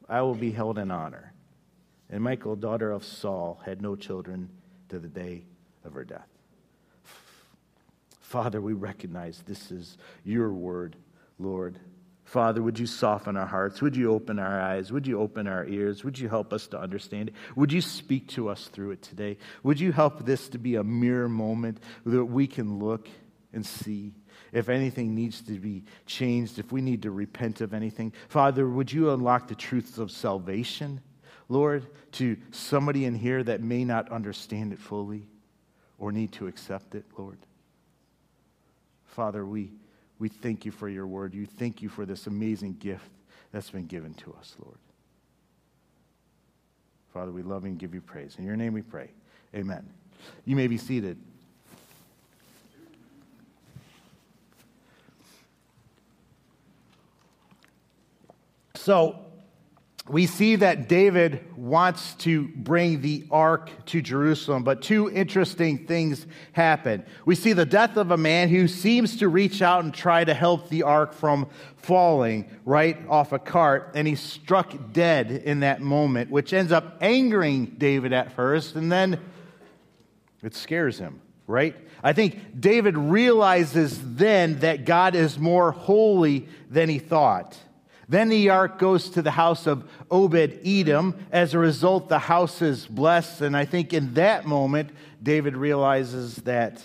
I 0.09 0.23
will 0.23 0.37
be 0.37 0.53
held 0.53 0.79
in 0.79 0.93
honor. 0.93 1.33
And 2.09 2.23
Michal, 2.23 2.55
daughter 2.55 2.93
of 2.93 3.05
Saul, 3.05 3.61
had 3.67 3.83
no 3.83 3.97
children 3.97 4.51
to 4.91 5.01
the 5.01 5.09
day 5.09 5.47
of 5.85 5.95
her 5.95 6.05
death. 6.05 6.29
Father, 8.35 8.61
we 8.61 8.73
recognize 8.73 9.45
this 9.47 9.71
is 9.71 9.97
your 10.25 10.53
word, 10.53 10.97
Lord. 11.39 11.79
Father, 12.25 12.61
would 12.61 12.81
you 12.81 12.87
soften 12.87 13.37
our 13.37 13.47
hearts? 13.47 13.81
Would 13.81 13.95
you 13.95 14.13
open 14.13 14.41
our 14.41 14.61
eyes? 14.61 14.91
Would 14.91 15.07
you 15.07 15.21
open 15.21 15.47
our 15.47 15.65
ears? 15.65 16.03
Would 16.03 16.19
you 16.19 16.29
help 16.29 16.53
us 16.53 16.67
to 16.67 16.81
understand 16.81 17.29
it? 17.29 17.35
Would 17.55 17.73
you 17.73 17.81
speak 17.81 18.27
to 18.31 18.49
us 18.49 18.67
through 18.67 18.91
it 18.91 19.03
today? 19.03 19.39
Would 19.63 19.79
you 19.79 19.93
help 19.93 20.27
this 20.27 20.49
to 20.49 20.59
be 20.59 20.75
a 20.75 20.83
mirror 20.83 21.29
moment 21.29 21.79
that 22.05 22.25
we 22.25 22.49
can 22.49 22.81
look 22.81 23.09
and 23.53 23.65
see 23.65 24.15
if 24.51 24.69
anything 24.69 25.15
needs 25.15 25.41
to 25.43 25.53
be 25.53 25.85
changed, 26.05 26.59
if 26.59 26.73
we 26.73 26.81
need 26.81 27.03
to 27.03 27.13
repent 27.13 27.61
of 27.61 27.73
anything? 27.73 28.13
Father, 28.29 28.69
would 28.69 28.93
you 28.93 29.13
unlock 29.13 29.47
the 29.47 29.55
truths 29.55 29.97
of 29.97 30.11
salvation, 30.11 31.01
Lord, 31.49 31.87
to 32.15 32.37
somebody 32.51 33.05
in 33.05 33.15
here 33.15 33.45
that 33.45 33.63
may 33.63 33.85
not 33.85 34.11
understand 34.11 34.73
it 34.73 34.81
fully 34.81 35.29
or 36.01 36.11
need 36.11 36.33
to 36.33 36.49
accept 36.49 36.97
it, 36.97 37.05
Lord? 37.17 37.39
Father, 39.15 39.47
we, 39.47 39.71
we 40.19 40.29
thank 40.29 40.65
you 40.65 40.73
for 40.73 40.89
your 40.89 41.07
word. 41.07 41.35
You 41.35 41.47
thank 41.47 41.81
you 41.81 41.89
for 41.89 42.05
this 42.05 42.27
amazing 42.27 42.77
gift 42.81 43.09
that's 43.53 43.71
been 43.71 43.87
given 43.87 44.13
to 44.15 44.35
us, 44.41 44.57
Lord. 44.59 44.79
Father, 47.13 47.31
we 47.31 47.43
love 47.43 47.63
you 47.63 47.69
and 47.69 47.79
give 47.79 47.95
you 47.95 48.01
praise. 48.01 48.35
In 48.39 48.45
your 48.45 48.57
name 48.57 48.73
we 48.73 48.83
pray. 48.83 49.11
Amen. 49.55 49.89
You 50.45 50.57
may 50.57 50.67
be 50.67 50.77
seated. 50.77 51.17
So, 58.75 59.25
we 60.09 60.27
see 60.27 60.57
that 60.57 60.87
David 60.87 61.43
wants 61.57 62.15
to 62.17 62.49
bring 62.49 63.01
the 63.01 63.25
ark 63.31 63.71
to 63.87 64.03
Jerusalem, 64.03 64.63
but 64.63 64.83
two 64.83 65.11
interesting 65.11 65.87
things 65.87 66.27
happen. 66.53 67.07
We 67.25 67.35
see 67.35 67.55
the 67.55 67.65
death 67.65 67.97
of 67.97 68.11
a 68.11 68.17
man 68.19 68.51
who 68.51 68.69
seems 68.69 69.17
to 69.19 69.29
reach 69.29 69.63
out 69.63 69.83
and 69.83 69.95
try 69.95 70.23
to 70.23 70.35
help 70.35 70.69
the 70.69 70.83
ark 70.83 71.15
from 71.15 71.49
falling 71.77 72.51
right 72.67 72.99
off 73.09 73.33
a 73.33 73.39
cart, 73.39 73.93
and 73.95 74.07
he's 74.07 74.21
struck 74.21 74.93
dead 74.93 75.31
in 75.31 75.61
that 75.61 75.81
moment, 75.81 76.31
which 76.31 76.53
ends 76.53 76.71
up 76.71 76.99
angering 77.01 77.75
David 77.79 78.13
at 78.13 78.33
first, 78.33 78.77
and 78.77 78.93
then 78.93 79.19
it 80.43 80.55
scares 80.55 80.99
him, 80.99 81.23
right? 81.47 81.75
I 82.03 82.13
think 82.13 82.61
David 82.61 82.99
realizes 82.99 84.17
then 84.17 84.59
that 84.59 84.85
God 84.85 85.15
is 85.15 85.39
more 85.39 85.73
holy 85.73 86.47
than 86.69 86.91
he 86.91 86.99
thought. 86.99 87.59
Then 88.09 88.29
the 88.29 88.51
ark 88.51 88.79
goes 88.79 89.09
to 89.11 89.23
the 89.23 89.31
house 89.31 89.67
of 89.67 89.89
Obed 90.11 90.61
Edom. 90.65 91.15
As 91.33 91.55
a 91.55 91.59
result, 91.59 92.09
the 92.09 92.19
house 92.19 92.63
is 92.63 92.87
blessed. 92.87 93.41
And 93.41 93.57
I 93.57 93.65
think 93.65 93.93
in 93.93 94.15
that 94.15 94.47
moment, 94.47 94.91
David 95.23 95.57
realizes 95.57 96.37
that 96.37 96.83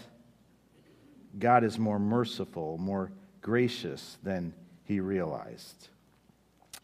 God 1.38 1.64
is 1.64 1.78
more 1.78 2.00
merciful, 2.00 2.78
more 2.78 3.12
gracious 3.42 4.18
than 4.24 4.54
he 4.84 5.00
realized. 5.00 5.90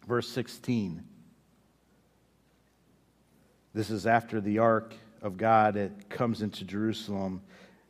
Verse 0.08 0.28
16. 0.30 1.04
This 3.74 3.90
is 3.90 4.08
after 4.08 4.40
the 4.40 4.60
ark 4.60 4.94
of 5.22 5.38
God 5.38 5.76
it 5.76 6.10
comes 6.10 6.42
into 6.42 6.66
Jerusalem. 6.66 7.42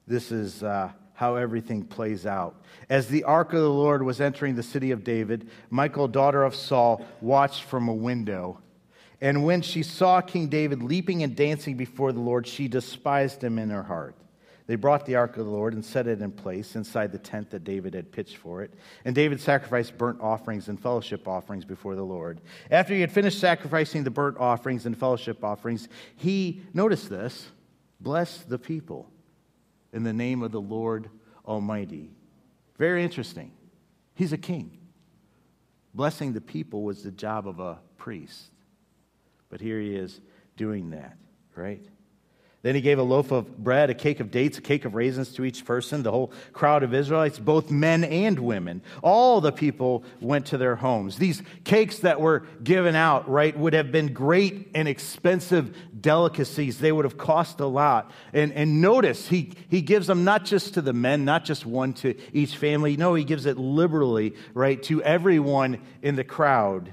This 0.08 0.32
is. 0.32 0.64
Uh, 0.64 0.92
how 1.16 1.36
everything 1.36 1.84
plays 1.84 2.26
out. 2.26 2.62
As 2.90 3.08
the 3.08 3.24
ark 3.24 3.54
of 3.54 3.62
the 3.62 3.70
Lord 3.70 4.04
was 4.04 4.22
entering 4.22 4.56
the 4.56 4.64
city 4.64 4.92
of 4.92 5.04
David, 5.04 5.50
Michal, 5.72 6.08
daughter 6.08 6.44
of 6.44 6.54
Saul, 6.54 7.06
watched 7.22 7.64
from 7.64 7.88
a 7.88 7.94
window. 7.94 8.60
And 9.22 9.46
when 9.46 9.62
she 9.62 9.82
saw 9.82 10.20
King 10.22 10.48
David 10.48 10.84
leaping 10.84 11.24
and 11.24 11.36
dancing 11.36 11.78
before 11.78 12.12
the 12.12 12.20
Lord, 12.20 12.46
she 12.46 12.68
despised 12.68 13.42
him 13.42 13.58
in 13.58 13.70
her 13.70 13.84
heart. 13.84 14.16
They 14.68 14.76
brought 14.76 15.06
the 15.06 15.16
ark 15.16 15.38
of 15.38 15.46
the 15.46 15.52
Lord 15.52 15.74
and 15.74 15.86
set 15.86 16.08
it 16.08 16.22
in 16.22 16.32
place 16.32 16.76
inside 16.76 17.12
the 17.12 17.18
tent 17.18 17.52
that 17.52 17.64
David 17.64 17.94
had 17.94 18.12
pitched 18.12 18.38
for 18.38 18.62
it. 18.62 18.74
And 19.06 19.16
David 19.16 19.40
sacrificed 19.40 19.98
burnt 19.98 20.20
offerings 20.20 20.68
and 20.68 20.78
fellowship 20.80 21.28
offerings 21.28 21.64
before 21.64 21.96
the 21.96 22.04
Lord. 22.04 22.42
After 22.72 22.94
he 22.94 23.02
had 23.02 23.12
finished 23.12 23.40
sacrificing 23.40 24.04
the 24.04 24.12
burnt 24.12 24.38
offerings 24.38 24.86
and 24.86 24.98
fellowship 24.98 25.44
offerings, 25.44 25.88
he, 26.16 26.64
notice 26.74 27.08
this, 27.08 27.48
blessed 28.02 28.50
the 28.50 28.60
people 28.60 29.10
in 29.96 30.04
the 30.04 30.14
name 30.14 30.44
of 30.44 30.52
the 30.52 30.60
Lord 30.60 31.10
Almighty. 31.46 32.12
Very 32.78 33.02
interesting. 33.02 33.54
He's 34.14 34.34
a 34.34 34.38
king. 34.38 34.78
Blessing 35.94 36.34
the 36.34 36.42
people 36.42 36.84
was 36.84 37.02
the 37.02 37.12
job 37.12 37.48
of 37.48 37.62
a 37.62 37.80
priest. 37.98 38.52
But 39.48 39.62
here 39.62 39.80
he 39.80 39.96
is 39.96 40.20
doing 40.58 40.90
that, 40.90 41.18
right? 41.56 41.82
Then 42.66 42.74
he 42.74 42.82
gave 42.82 42.98
a 42.98 43.04
loaf 43.04 43.30
of 43.30 43.60
bread, 43.60 43.92
a 43.92 43.94
cake 43.94 44.20
of 44.20 44.32
dates, 44.32 44.58
a 44.58 44.62
cake 44.62 44.86
of 44.86 44.96
raisins 44.96 45.32
to 45.34 45.46
each 45.46 45.66
person, 45.66 46.02
the 46.02 46.10
whole 46.10 46.34
crowd 46.52 46.82
of 46.82 46.96
Israelites, 46.96 47.38
both 47.38 47.70
men 47.70 48.04
and 48.04 48.40
women. 48.40 48.82
All 49.04 49.40
the 49.40 49.52
people 49.52 50.04
went 50.20 50.48
to 50.48 50.58
their 50.58 50.76
homes. 50.76 51.20
These 51.20 51.44
cakes 51.64 52.00
that 52.00 52.20
were 52.20 52.40
given 52.64 52.96
out, 52.96 53.30
right, 53.30 53.56
would 53.56 53.74
have 53.74 53.92
been 53.92 54.14
great 54.14 54.72
and 54.74 54.88
expensive 54.88 55.78
delicacies. 56.02 56.80
They 56.80 56.92
would 56.92 57.06
have 57.06 57.20
cost 57.20 57.60
a 57.60 57.68
lot. 57.68 58.10
And, 58.34 58.52
and 58.54 58.82
notice, 58.82 59.28
he, 59.28 59.52
he 59.70 59.84
gives 59.84 60.08
them 60.08 60.24
not 60.24 60.44
just 60.44 60.74
to 60.74 60.82
the 60.82 60.92
men, 60.92 61.24
not 61.24 61.46
just 61.46 61.68
one 61.68 61.94
to 61.94 62.16
each 62.34 62.58
family. 62.58 62.98
No, 62.98 63.14
he 63.14 63.26
gives 63.26 63.46
it 63.46 63.60
liberally, 63.60 64.34
right, 64.56 64.82
to 64.86 65.04
everyone 65.04 65.84
in 66.02 66.16
the 66.16 66.24
crowd. 66.24 66.92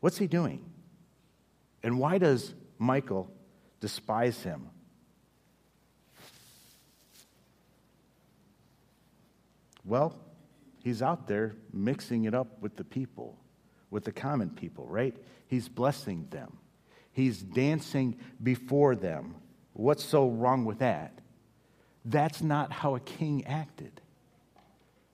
What's 0.00 0.18
he 0.18 0.26
doing? 0.26 0.62
And 1.82 1.98
why 1.98 2.18
does 2.18 2.52
Michal 2.78 3.30
despise 3.80 4.42
him. 4.42 4.68
Well, 9.84 10.16
he's 10.84 11.02
out 11.02 11.26
there 11.26 11.56
mixing 11.72 12.24
it 12.24 12.34
up 12.34 12.60
with 12.60 12.76
the 12.76 12.84
people, 12.84 13.38
with 13.90 14.04
the 14.04 14.12
common 14.12 14.50
people, 14.50 14.86
right? 14.86 15.16
He's 15.48 15.68
blessing 15.68 16.28
them, 16.30 16.58
he's 17.12 17.42
dancing 17.42 18.16
before 18.42 18.94
them. 18.94 19.34
What's 19.72 20.04
so 20.04 20.28
wrong 20.28 20.64
with 20.64 20.80
that? 20.80 21.18
That's 22.04 22.42
not 22.42 22.72
how 22.72 22.94
a 22.94 23.00
king 23.00 23.46
acted, 23.46 24.00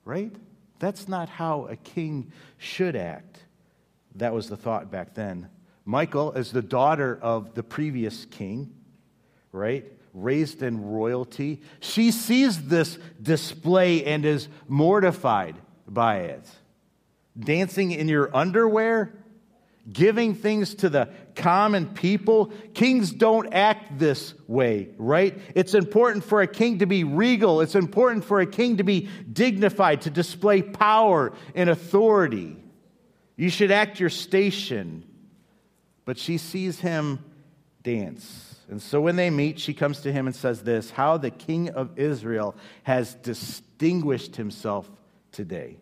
right? 0.05 0.35
That's 0.79 1.09
not 1.09 1.29
how 1.29 1.67
a 1.67 1.77
king 1.77 2.33
should 2.59 2.97
act. 2.97 3.39
That 4.17 4.35
was 4.35 4.49
the 4.49 4.57
thought 4.57 4.91
back 4.91 5.15
then. 5.15 5.49
Michal 5.87 6.33
is 6.33 6.51
the 6.51 6.63
daughter 6.63 7.17
of 7.23 7.55
the 7.55 7.63
previous 7.63 8.25
king, 8.25 8.75
right? 9.53 9.85
Raised 10.13 10.63
in 10.63 10.83
royalty. 10.83 11.63
She 11.79 12.11
sees 12.11 12.67
this 12.67 12.99
display 13.23 14.05
and 14.05 14.25
is 14.25 14.49
mortified 14.67 15.55
by 15.87 16.19
it. 16.19 16.45
Dancing 17.39 17.93
in 17.93 18.09
your 18.09 18.35
underwear, 18.35 19.15
giving 19.93 20.35
things 20.35 20.75
to 20.75 20.89
the 20.89 21.09
common 21.37 21.87
people. 21.87 22.47
Kings 22.75 23.13
don't 23.13 23.53
act 23.53 23.97
this 23.97 24.35
way, 24.49 24.89
right? 24.99 25.39
It's 25.55 25.75
important 25.75 26.25
for 26.25 26.43
a 26.43 26.49
king 26.49 26.81
to 26.81 26.87
be 26.87 27.05
regal. 27.05 27.61
It's 27.61 27.77
important 27.77 28.25
for 28.25 28.41
a 28.41 28.47
king 28.47 28.79
to 28.79 28.83
be 28.83 29.09
dignified, 29.33 30.01
to 30.01 30.11
display 30.11 30.63
power 30.63 31.33
and 31.55 31.71
authority. 31.71 32.57
You 33.37 33.51
should 33.51 33.71
act 33.71 34.01
your 34.01 34.11
station 34.11 35.05
but 36.07 36.17
she 36.17 36.39
sees 36.39 36.81
him 36.81 37.19
dance. 37.83 38.55
And 38.71 38.81
so 38.81 39.01
when 39.01 39.17
they 39.17 39.29
meet, 39.29 39.61
she 39.61 39.75
comes 39.75 40.01
to 40.01 40.13
him 40.13 40.27
and 40.27 40.35
says 40.35 40.63
this 40.63 40.91
How 40.91 41.19
the 41.19 41.31
king 41.31 41.69
of 41.69 41.99
Israel 41.99 42.57
has 42.85 43.15
distinguished 43.17 44.37
himself 44.37 44.91
today, 45.33 45.77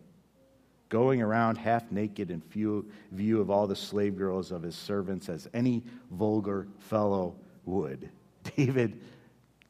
going 0.89 1.21
around 1.21 1.57
half 1.57 1.89
naked 1.91 2.31
in 2.31 2.41
view, 2.41 3.39
of 3.39 3.49
all 3.49 3.67
the 3.67 3.75
slave 3.75 4.17
girls 4.17 4.51
of 4.51 4.61
his 4.61 4.75
servants, 4.75 5.29
as 5.29 5.47
any 5.53 5.83
vulgar 6.11 6.67
fellow 6.79 7.35
would. 7.63 8.09
David 8.57 8.99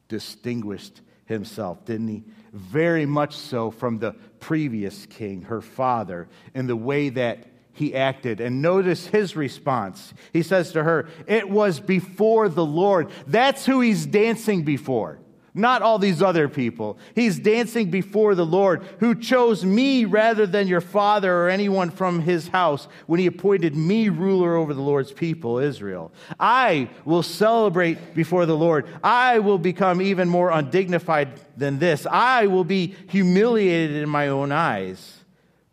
distinguished 0.08 1.00
himself, 1.26 1.84
didn't 1.84 2.08
he? 2.08 2.24
Very 2.52 3.04
much 3.04 3.36
so 3.36 3.70
from 3.70 3.98
the 3.98 4.12
previous 4.40 5.04
king, 5.06 5.42
her 5.42 5.60
father, 5.60 6.28
in 6.54 6.66
the 6.66 6.76
way 6.76 7.10
that 7.10 7.46
he 7.76 7.94
acted. 7.94 8.40
And 8.40 8.62
notice 8.62 9.06
his 9.06 9.36
response. 9.36 10.14
He 10.32 10.42
says 10.42 10.72
to 10.72 10.82
her, 10.82 11.08
It 11.26 11.48
was 11.48 11.78
before 11.78 12.48
the 12.48 12.64
Lord. 12.64 13.10
That's 13.26 13.66
who 13.66 13.80
he's 13.80 14.06
dancing 14.06 14.62
before, 14.64 15.18
not 15.52 15.82
all 15.82 15.98
these 15.98 16.22
other 16.22 16.48
people. 16.48 16.98
He's 17.14 17.38
dancing 17.38 17.90
before 17.90 18.34
the 18.34 18.46
Lord, 18.46 18.82
who 19.00 19.14
chose 19.14 19.62
me 19.62 20.06
rather 20.06 20.46
than 20.46 20.68
your 20.68 20.80
father 20.80 21.30
or 21.30 21.50
anyone 21.50 21.90
from 21.90 22.20
his 22.20 22.48
house 22.48 22.88
when 23.06 23.20
he 23.20 23.26
appointed 23.26 23.76
me 23.76 24.08
ruler 24.08 24.56
over 24.56 24.72
the 24.72 24.80
Lord's 24.80 25.12
people, 25.12 25.58
Israel. 25.58 26.12
I 26.40 26.88
will 27.04 27.22
celebrate 27.22 28.14
before 28.14 28.46
the 28.46 28.56
Lord. 28.56 28.86
I 29.04 29.38
will 29.40 29.58
become 29.58 30.00
even 30.00 30.30
more 30.30 30.50
undignified 30.50 31.40
than 31.58 31.78
this. 31.78 32.06
I 32.06 32.46
will 32.46 32.64
be 32.64 32.94
humiliated 33.08 33.96
in 33.96 34.08
my 34.08 34.28
own 34.28 34.50
eyes. 34.50 35.15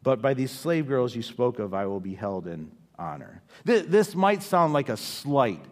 But 0.04 0.22
by 0.22 0.34
these 0.34 0.52
slave 0.52 0.88
girls 0.88 1.16
you 1.16 1.22
spoke 1.22 1.60
of, 1.60 1.74
I 1.74 1.86
will 1.86 2.02
be 2.02 2.13
held 2.13 2.46
in 2.46 2.72
honor. 3.00 3.42
This 3.63 4.13
might 4.13 4.44
sound 4.44 4.74
like 4.74 4.89
a 4.89 4.98
slight, 4.98 5.63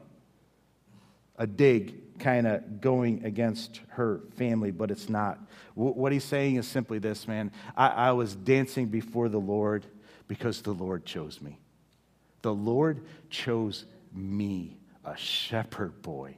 a 1.38 1.46
dig, 1.46 2.18
kind 2.20 2.48
of 2.48 2.80
going 2.80 3.26
against 3.26 3.82
her 3.90 4.22
family, 4.38 4.72
but 4.72 4.90
it's 4.90 5.10
not. 5.10 5.40
What 5.76 6.12
he's 6.14 6.24
saying 6.24 6.56
is 6.56 6.68
simply 6.68 7.00
this, 7.00 7.28
man. 7.28 7.52
I, 7.76 7.88
I 7.88 8.12
was 8.14 8.36
dancing 8.36 8.88
before 8.88 9.28
the 9.28 9.40
Lord 9.40 9.86
because 10.28 10.62
the 10.62 10.74
Lord 10.74 11.06
chose 11.06 11.42
me. 11.42 11.60
The 12.42 12.54
Lord 12.54 13.02
chose 13.30 13.86
me, 14.14 14.78
a 15.04 15.18
shepherd 15.18 16.02
boy, 16.02 16.36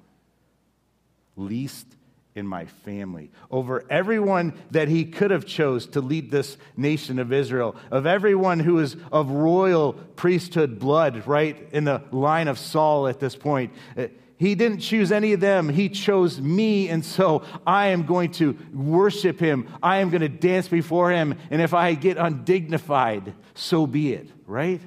least 1.35 1.87
in 2.35 2.47
my 2.47 2.65
family, 2.65 3.29
over 3.51 3.85
everyone 3.89 4.53
that 4.71 4.87
he 4.87 5.05
could 5.05 5.31
have 5.31 5.45
chose 5.45 5.85
to 5.87 6.01
lead 6.01 6.31
this 6.31 6.57
nation 6.75 7.19
of 7.19 7.31
Israel, 7.31 7.75
of 7.91 8.05
everyone 8.05 8.59
who 8.59 8.79
is 8.79 8.95
of 9.11 9.29
royal 9.29 9.93
priesthood 9.93 10.79
blood, 10.79 11.27
right 11.27 11.69
in 11.71 11.83
the 11.83 12.01
line 12.11 12.47
of 12.47 12.57
Saul 12.57 13.07
at 13.07 13.19
this 13.19 13.35
point. 13.35 13.71
Uh, 13.95 14.07
he 14.37 14.55
didn't 14.55 14.79
choose 14.79 15.11
any 15.11 15.33
of 15.33 15.39
them. 15.39 15.69
He 15.69 15.89
chose 15.89 16.41
me, 16.41 16.89
and 16.89 17.05
so 17.05 17.43
I 17.65 17.87
am 17.89 18.05
going 18.05 18.31
to 18.33 18.57
worship 18.73 19.39
him. 19.39 19.69
I 19.81 19.97
am 19.97 20.09
going 20.09 20.21
to 20.21 20.29
dance 20.29 20.67
before 20.67 21.11
him, 21.11 21.37
and 21.51 21.61
if 21.61 21.73
I 21.73 21.93
get 21.93 22.17
undignified, 22.17 23.35
so 23.53 23.85
be 23.85 24.13
it, 24.13 24.27
right? 24.45 24.81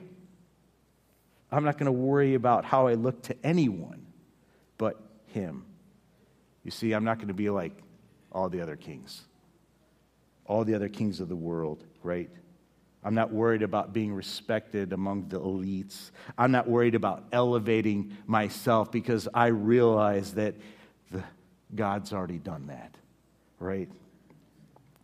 I'm 1.51 1.65
not 1.65 1.79
going 1.79 1.87
to 1.87 1.93
worry 1.93 2.35
about 2.35 2.65
how 2.65 2.89
I 2.89 2.95
look 2.95 3.23
to 3.25 3.37
anyone 3.45 4.07
but 4.79 5.01
him. 5.29 5.65
You 6.67 6.73
see, 6.73 6.95
I'm 6.95 7.05
not 7.05 7.19
going 7.19 7.29
to 7.29 7.35
be 7.35 7.49
like 7.49 7.71
all 8.33 8.49
the 8.49 8.61
other 8.61 8.75
kings, 8.75 9.23
all 10.47 10.65
the 10.65 10.75
other 10.75 10.89
kings 10.89 11.21
of 11.21 11.29
the 11.29 11.37
world, 11.37 11.85
right? 12.03 12.29
I'm 13.05 13.15
not 13.15 13.33
worried 13.33 13.63
about 13.63 13.93
being 13.93 14.13
respected 14.13 14.93
among 14.93 15.29
the 15.29 15.39
elites. 15.39 16.11
I'm 16.37 16.51
not 16.51 16.67
worried 16.67 16.97
about 16.97 17.23
elevating 17.31 18.17
myself 18.27 18.91
because 18.91 19.29
I 19.33 19.47
realize 19.47 20.35
that 20.35 20.57
the, 21.13 21.23
God's 21.73 22.13
already 22.13 22.39
done 22.39 22.67
that, 22.67 22.97
right? 23.61 23.89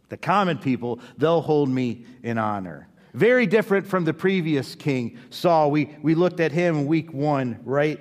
The 0.09 0.16
common 0.16 0.59
people, 0.59 0.98
they'll 1.16 1.42
hold 1.42 1.68
me 1.68 2.07
in 2.25 2.38
honor. 2.38 2.88
Very 3.14 3.46
different 3.46 3.87
from 3.87 4.05
the 4.05 4.12
previous 4.12 4.75
king, 4.75 5.16
Saul. 5.31 5.70
We, 5.70 5.96
we 6.03 6.16
looked 6.16 6.40
at 6.40 6.51
him 6.51 6.87
week 6.87 7.12
one, 7.12 7.61
right? 7.62 8.01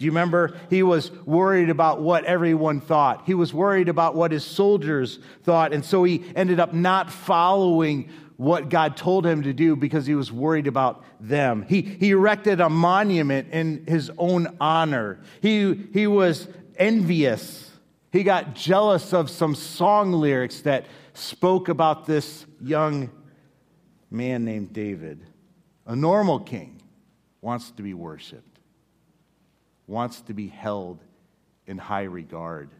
Do 0.00 0.06
you 0.06 0.12
remember? 0.12 0.56
He 0.70 0.82
was 0.82 1.10
worried 1.26 1.68
about 1.68 2.00
what 2.00 2.24
everyone 2.24 2.80
thought. 2.80 3.24
He 3.26 3.34
was 3.34 3.52
worried 3.52 3.90
about 3.90 4.14
what 4.14 4.32
his 4.32 4.42
soldiers 4.42 5.18
thought. 5.42 5.74
And 5.74 5.84
so 5.84 6.04
he 6.04 6.24
ended 6.34 6.58
up 6.58 6.72
not 6.72 7.10
following 7.10 8.08
what 8.38 8.70
God 8.70 8.96
told 8.96 9.26
him 9.26 9.42
to 9.42 9.52
do 9.52 9.76
because 9.76 10.06
he 10.06 10.14
was 10.14 10.32
worried 10.32 10.66
about 10.66 11.04
them. 11.20 11.66
He, 11.68 11.82
he 11.82 12.12
erected 12.12 12.62
a 12.62 12.70
monument 12.70 13.52
in 13.52 13.84
his 13.86 14.10
own 14.16 14.56
honor. 14.58 15.20
He, 15.42 15.74
he 15.92 16.06
was 16.06 16.48
envious. 16.76 17.70
He 18.10 18.22
got 18.22 18.54
jealous 18.54 19.12
of 19.12 19.28
some 19.28 19.54
song 19.54 20.12
lyrics 20.12 20.62
that 20.62 20.86
spoke 21.12 21.68
about 21.68 22.06
this 22.06 22.46
young 22.62 23.10
man 24.10 24.46
named 24.46 24.72
David. 24.72 25.26
A 25.84 25.94
normal 25.94 26.40
king 26.40 26.80
wants 27.42 27.70
to 27.72 27.82
be 27.82 27.92
worshiped 27.92 28.49
wants 29.90 30.20
to 30.20 30.32
be 30.32 30.46
held 30.46 31.00
in 31.66 31.76
high 31.76 32.04
regard 32.04 32.70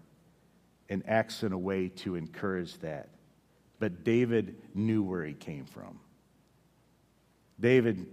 and 0.89 1.03
acts 1.09 1.43
in 1.43 1.53
a 1.53 1.59
way 1.59 1.89
to 1.89 2.15
encourage 2.15 2.79
that. 2.79 3.09
But 3.81 4.05
David 4.05 4.55
knew 4.75 5.03
where 5.03 5.25
he 5.25 5.35
came 5.35 5.65
from. 5.65 5.99
David 7.59 8.07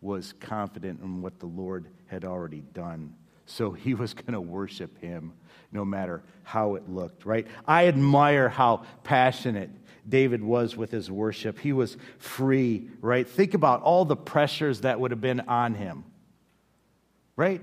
was 0.00 0.32
confident 0.38 1.00
in 1.00 1.22
what 1.22 1.40
the 1.40 1.46
Lord 1.46 1.88
had 2.06 2.24
already 2.24 2.62
done. 2.72 3.14
So 3.46 3.70
he 3.72 3.94
was 3.94 4.14
going 4.14 4.32
to 4.32 4.40
worship 4.40 4.96
him 5.00 5.32
no 5.72 5.84
matter 5.84 6.22
how 6.44 6.76
it 6.76 6.88
looked, 6.88 7.26
right? 7.26 7.48
I 7.66 7.88
admire 7.88 8.48
how 8.48 8.84
passionate 9.02 9.70
David 10.08 10.42
was 10.42 10.76
with 10.76 10.92
his 10.92 11.10
worship. 11.10 11.58
He 11.58 11.72
was 11.72 11.96
free, 12.18 12.88
right? 13.00 13.28
Think 13.28 13.54
about 13.54 13.82
all 13.82 14.04
the 14.04 14.16
pressures 14.16 14.82
that 14.82 15.00
would 15.00 15.10
have 15.10 15.20
been 15.20 15.40
on 15.40 15.74
him, 15.74 16.04
right? 17.34 17.60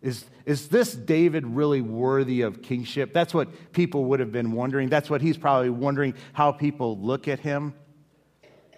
Is, 0.00 0.24
is 0.46 0.68
this 0.68 0.94
David 0.94 1.44
really 1.44 1.80
worthy 1.80 2.42
of 2.42 2.62
kingship? 2.62 3.12
That's 3.12 3.34
what 3.34 3.72
people 3.72 4.04
would 4.06 4.20
have 4.20 4.30
been 4.30 4.52
wondering. 4.52 4.88
That's 4.88 5.10
what 5.10 5.20
he's 5.20 5.36
probably 5.36 5.70
wondering 5.70 6.14
how 6.32 6.52
people 6.52 6.98
look 6.98 7.26
at 7.26 7.40
him. 7.40 7.74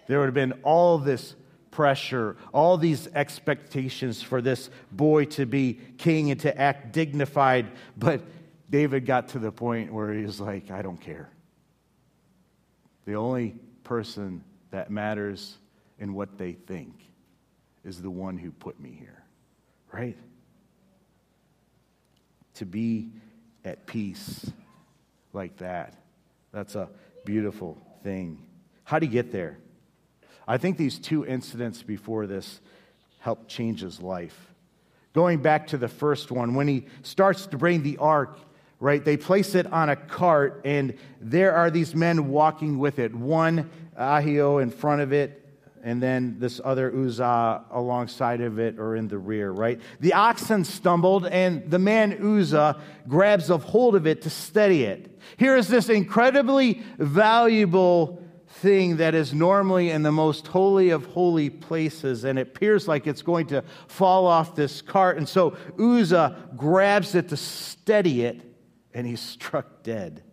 There 0.07 0.19
would 0.19 0.25
have 0.25 0.33
been 0.33 0.53
all 0.63 0.97
this 0.97 1.35
pressure, 1.69 2.37
all 2.53 2.77
these 2.77 3.07
expectations 3.13 4.21
for 4.21 4.41
this 4.41 4.69
boy 4.91 5.25
to 5.25 5.45
be 5.45 5.79
king 5.97 6.31
and 6.31 6.39
to 6.41 6.57
act 6.59 6.91
dignified. 6.91 7.71
But 7.95 8.21
David 8.69 9.05
got 9.05 9.29
to 9.29 9.39
the 9.39 9.51
point 9.51 9.93
where 9.93 10.11
he 10.13 10.23
was 10.23 10.39
like, 10.39 10.71
I 10.71 10.81
don't 10.81 10.99
care. 10.99 11.29
The 13.05 13.13
only 13.15 13.55
person 13.83 14.43
that 14.71 14.89
matters 14.89 15.57
in 15.99 16.13
what 16.13 16.37
they 16.37 16.53
think 16.53 16.93
is 17.83 18.01
the 18.01 18.09
one 18.09 18.37
who 18.37 18.51
put 18.51 18.79
me 18.79 18.95
here, 18.97 19.23
right? 19.91 20.17
To 22.55 22.65
be 22.65 23.09
at 23.63 23.85
peace 23.85 24.51
like 25.33 25.57
that, 25.57 25.95
that's 26.51 26.75
a 26.75 26.89
beautiful 27.25 27.77
thing. 28.03 28.45
How 28.83 28.99
do 28.99 29.05
you 29.05 29.11
get 29.11 29.31
there? 29.31 29.57
I 30.47 30.57
think 30.57 30.77
these 30.77 30.99
two 30.99 31.25
incidents 31.25 31.81
before 31.81 32.27
this 32.27 32.59
helped 33.19 33.47
change 33.47 33.81
his 33.81 34.01
life. 34.01 34.53
Going 35.13 35.41
back 35.41 35.67
to 35.67 35.77
the 35.77 35.87
first 35.87 36.31
one, 36.31 36.55
when 36.55 36.67
he 36.67 36.87
starts 37.03 37.45
to 37.47 37.57
bring 37.57 37.83
the 37.83 37.97
ark, 37.97 38.39
right, 38.79 39.03
they 39.03 39.17
place 39.17 39.55
it 39.55 39.71
on 39.71 39.89
a 39.89 39.95
cart, 39.95 40.61
and 40.65 40.97
there 41.19 41.53
are 41.53 41.69
these 41.69 41.95
men 41.95 42.29
walking 42.29 42.79
with 42.79 42.99
it. 42.99 43.13
One, 43.13 43.69
Ahio, 43.97 44.61
in 44.61 44.71
front 44.71 45.01
of 45.01 45.13
it, 45.13 45.40
and 45.83 46.01
then 46.01 46.35
this 46.39 46.61
other 46.63 46.93
Uzzah 46.95 47.65
alongside 47.71 48.41
of 48.41 48.59
it 48.59 48.79
or 48.79 48.95
in 48.95 49.07
the 49.07 49.17
rear, 49.17 49.51
right? 49.51 49.79
The 49.99 50.13
oxen 50.13 50.63
stumbled, 50.63 51.25
and 51.25 51.69
the 51.69 51.79
man 51.79 52.13
Uzzah 52.13 52.79
grabs 53.07 53.49
a 53.49 53.57
hold 53.57 53.95
of 53.95 54.07
it 54.07 54.21
to 54.23 54.29
steady 54.29 54.83
it. 54.83 55.19
Here 55.37 55.55
is 55.55 55.67
this 55.67 55.89
incredibly 55.89 56.83
valuable 56.97 58.21
thing 58.47 58.97
that 58.97 59.15
is 59.15 59.33
normally 59.33 59.89
in 59.89 60.03
the 60.03 60.11
most 60.11 60.47
holy 60.47 60.89
of 60.91 61.05
holy 61.07 61.49
places, 61.49 62.23
and 62.25 62.37
it 62.37 62.49
appears 62.49 62.87
like 62.87 63.07
it's 63.07 63.21
going 63.21 63.47
to 63.47 63.63
fall 63.87 64.27
off 64.27 64.55
this 64.55 64.81
cart. 64.81 65.17
And 65.17 65.27
so 65.27 65.57
Uzzah 65.79 66.49
grabs 66.55 67.15
it 67.15 67.29
to 67.29 67.37
steady 67.37 68.23
it, 68.23 68.41
and 68.93 69.07
he's 69.07 69.21
struck 69.41 69.83
dead. 69.83 70.23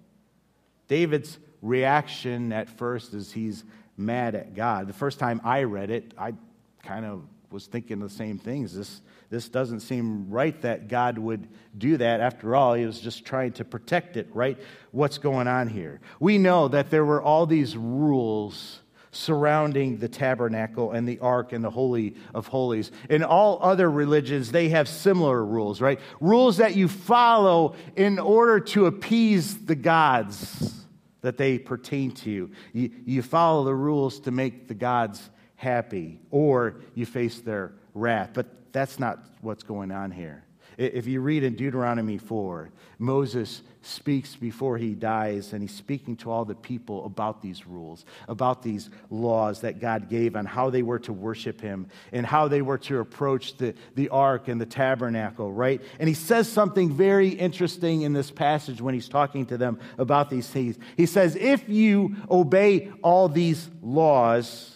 David's 0.88 1.38
reaction 1.60 2.52
at 2.52 2.68
first 2.68 3.14
is 3.14 3.32
he's 3.32 3.64
mad 3.98 4.34
at 4.34 4.54
God. 4.54 4.86
The 4.86 4.94
first 4.94 5.18
time 5.18 5.40
I 5.44 5.64
read 5.64 5.90
it, 5.90 6.14
I 6.16 6.34
kind 6.82 7.04
of 7.04 7.24
was 7.50 7.66
thinking 7.66 7.98
the 7.98 8.08
same 8.08 8.38
things. 8.38 8.74
This, 8.74 9.00
this 9.30 9.48
doesn't 9.48 9.80
seem 9.80 10.30
right 10.30 10.60
that 10.62 10.88
God 10.88 11.18
would 11.18 11.48
do 11.76 11.96
that. 11.96 12.20
After 12.20 12.54
all, 12.54 12.74
he 12.74 12.84
was 12.84 13.00
just 13.00 13.24
trying 13.24 13.52
to 13.52 13.64
protect 13.64 14.16
it, 14.16 14.28
right? 14.32 14.58
What's 14.90 15.18
going 15.18 15.48
on 15.48 15.68
here? 15.68 16.00
We 16.20 16.38
know 16.38 16.68
that 16.68 16.90
there 16.90 17.04
were 17.04 17.22
all 17.22 17.46
these 17.46 17.76
rules 17.76 18.80
surrounding 19.10 19.98
the 19.98 20.08
tabernacle 20.08 20.92
and 20.92 21.08
the 21.08 21.18
ark 21.20 21.52
and 21.52 21.64
the 21.64 21.70
holy 21.70 22.14
of 22.34 22.46
holies 22.46 22.92
in 23.08 23.24
all 23.24 23.58
other 23.62 23.90
religions 23.90 24.52
they 24.52 24.68
have 24.68 24.86
similar 24.86 25.42
rules 25.42 25.80
right 25.80 25.98
rules 26.20 26.58
that 26.58 26.76
you 26.76 26.86
follow 26.86 27.74
in 27.96 28.18
order 28.18 28.60
to 28.60 28.84
appease 28.84 29.64
the 29.64 29.74
gods 29.74 30.84
that 31.20 31.36
they 31.36 31.58
pertain 31.58 32.10
to 32.12 32.30
you 32.30 32.50
you, 32.72 32.90
you 33.04 33.22
follow 33.22 33.64
the 33.64 33.74
rules 33.74 34.20
to 34.20 34.30
make 34.30 34.68
the 34.68 34.74
gods 34.74 35.30
happy 35.56 36.20
or 36.30 36.76
you 36.94 37.04
face 37.04 37.40
their 37.40 37.72
wrath. 37.94 38.30
But 38.32 38.72
that's 38.72 38.98
not 38.98 39.18
what's 39.40 39.62
going 39.62 39.90
on 39.90 40.10
here. 40.10 40.44
If 40.76 41.08
you 41.08 41.20
read 41.20 41.42
in 41.42 41.56
Deuteronomy 41.56 42.18
4, 42.18 42.70
Moses 42.98 43.62
speaks 43.82 44.34
before 44.36 44.76
he 44.76 44.94
dies, 44.94 45.52
and 45.52 45.62
he's 45.62 45.74
speaking 45.74 46.16
to 46.16 46.30
all 46.30 46.44
the 46.44 46.54
people 46.54 47.04
about 47.04 47.40
these 47.42 47.66
rules, 47.66 48.04
about 48.28 48.62
these 48.62 48.90
laws 49.10 49.60
that 49.60 49.80
God 49.80 50.08
gave 50.08 50.36
on 50.36 50.46
how 50.46 50.70
they 50.70 50.82
were 50.82 50.98
to 51.00 51.12
worship 51.12 51.60
him 51.60 51.88
and 52.12 52.26
how 52.26 52.48
they 52.48 52.62
were 52.62 52.78
to 52.78 52.98
approach 52.98 53.56
the, 53.56 53.74
the 53.94 54.08
ark 54.08 54.48
and 54.48 54.60
the 54.60 54.66
tabernacle, 54.66 55.52
right? 55.52 55.80
And 55.98 56.08
he 56.08 56.14
says 56.14 56.50
something 56.50 56.92
very 56.92 57.28
interesting 57.28 58.02
in 58.02 58.12
this 58.12 58.30
passage 58.30 58.80
when 58.80 58.94
he's 58.94 59.08
talking 59.08 59.46
to 59.46 59.56
them 59.56 59.78
about 59.96 60.30
these 60.30 60.48
things. 60.48 60.78
He 60.96 61.06
says, 61.06 61.36
If 61.36 61.68
you 61.68 62.16
obey 62.30 62.90
all 63.02 63.28
these 63.28 63.68
laws, 63.82 64.74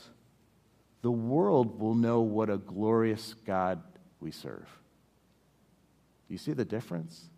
the 1.03 1.11
world 1.11 1.81
will 1.81 1.97
know 1.97 2.21
what 2.21 2.49
a 2.49 2.57
glorious 2.57 3.35
God 3.45 3.83
we 4.21 4.31
serve. 4.31 4.69
You 6.29 6.39
see 6.39 6.53
the 6.53 6.65
difference? 6.65 7.29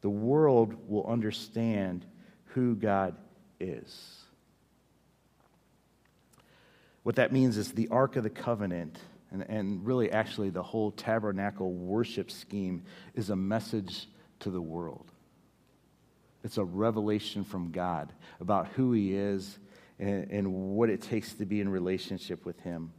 The 0.00 0.10
world 0.10 0.74
will 0.88 1.06
understand 1.06 2.06
who 2.46 2.74
God 2.74 3.16
is. 3.60 4.18
What 7.02 7.16
that 7.16 7.32
means 7.32 7.56
is 7.56 7.72
the 7.72 7.88
Ark 7.88 8.16
of 8.16 8.22
the 8.22 8.30
Covenant, 8.30 8.98
and, 9.30 9.42
and 9.42 9.86
really 9.86 10.10
actually 10.10 10.50
the 10.50 10.62
whole 10.62 10.90
tabernacle 10.90 11.72
worship 11.72 12.30
scheme, 12.30 12.84
is 13.14 13.30
a 13.30 13.36
message 13.36 14.08
to 14.40 14.50
the 14.50 14.60
world. 14.60 15.10
It's 16.44 16.58
a 16.58 16.64
revelation 16.64 17.44
from 17.44 17.72
God 17.72 18.12
about 18.40 18.68
who 18.68 18.92
He 18.92 19.14
is 19.14 19.58
and, 19.98 20.30
and 20.30 20.52
what 20.52 20.90
it 20.90 21.02
takes 21.02 21.32
to 21.34 21.46
be 21.46 21.60
in 21.60 21.68
relationship 21.68 22.44
with 22.44 22.60
Him. 22.60 22.92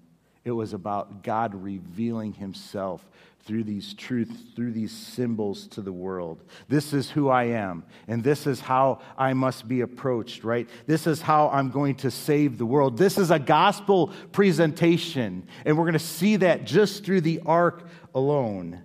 It 0.45 0.51
was 0.51 0.73
about 0.73 1.23
God 1.23 1.53
revealing 1.53 2.33
Himself 2.33 3.07
through 3.43 3.63
these 3.63 3.93
truths, 3.93 4.35
through 4.55 4.71
these 4.71 4.91
symbols 4.91 5.67
to 5.67 5.81
the 5.81 5.91
world. 5.91 6.43
This 6.67 6.93
is 6.93 7.09
who 7.09 7.29
I 7.29 7.45
am, 7.45 7.83
and 8.07 8.23
this 8.23 8.45
is 8.45 8.59
how 8.59 8.99
I 9.17 9.33
must 9.33 9.67
be 9.67 9.81
approached, 9.81 10.43
right? 10.43 10.69
This 10.85 11.07
is 11.07 11.21
how 11.21 11.49
I'm 11.49 11.71
going 11.71 11.95
to 11.95 12.11
save 12.11 12.57
the 12.57 12.65
world. 12.65 12.97
This 12.97 13.17
is 13.17 13.31
a 13.31 13.39
gospel 13.39 14.13
presentation, 14.31 15.47
and 15.65 15.77
we're 15.77 15.85
going 15.85 15.93
to 15.93 15.99
see 15.99 16.35
that 16.37 16.65
just 16.65 17.03
through 17.03 17.21
the 17.21 17.41
ark 17.45 17.87
alone. 18.13 18.83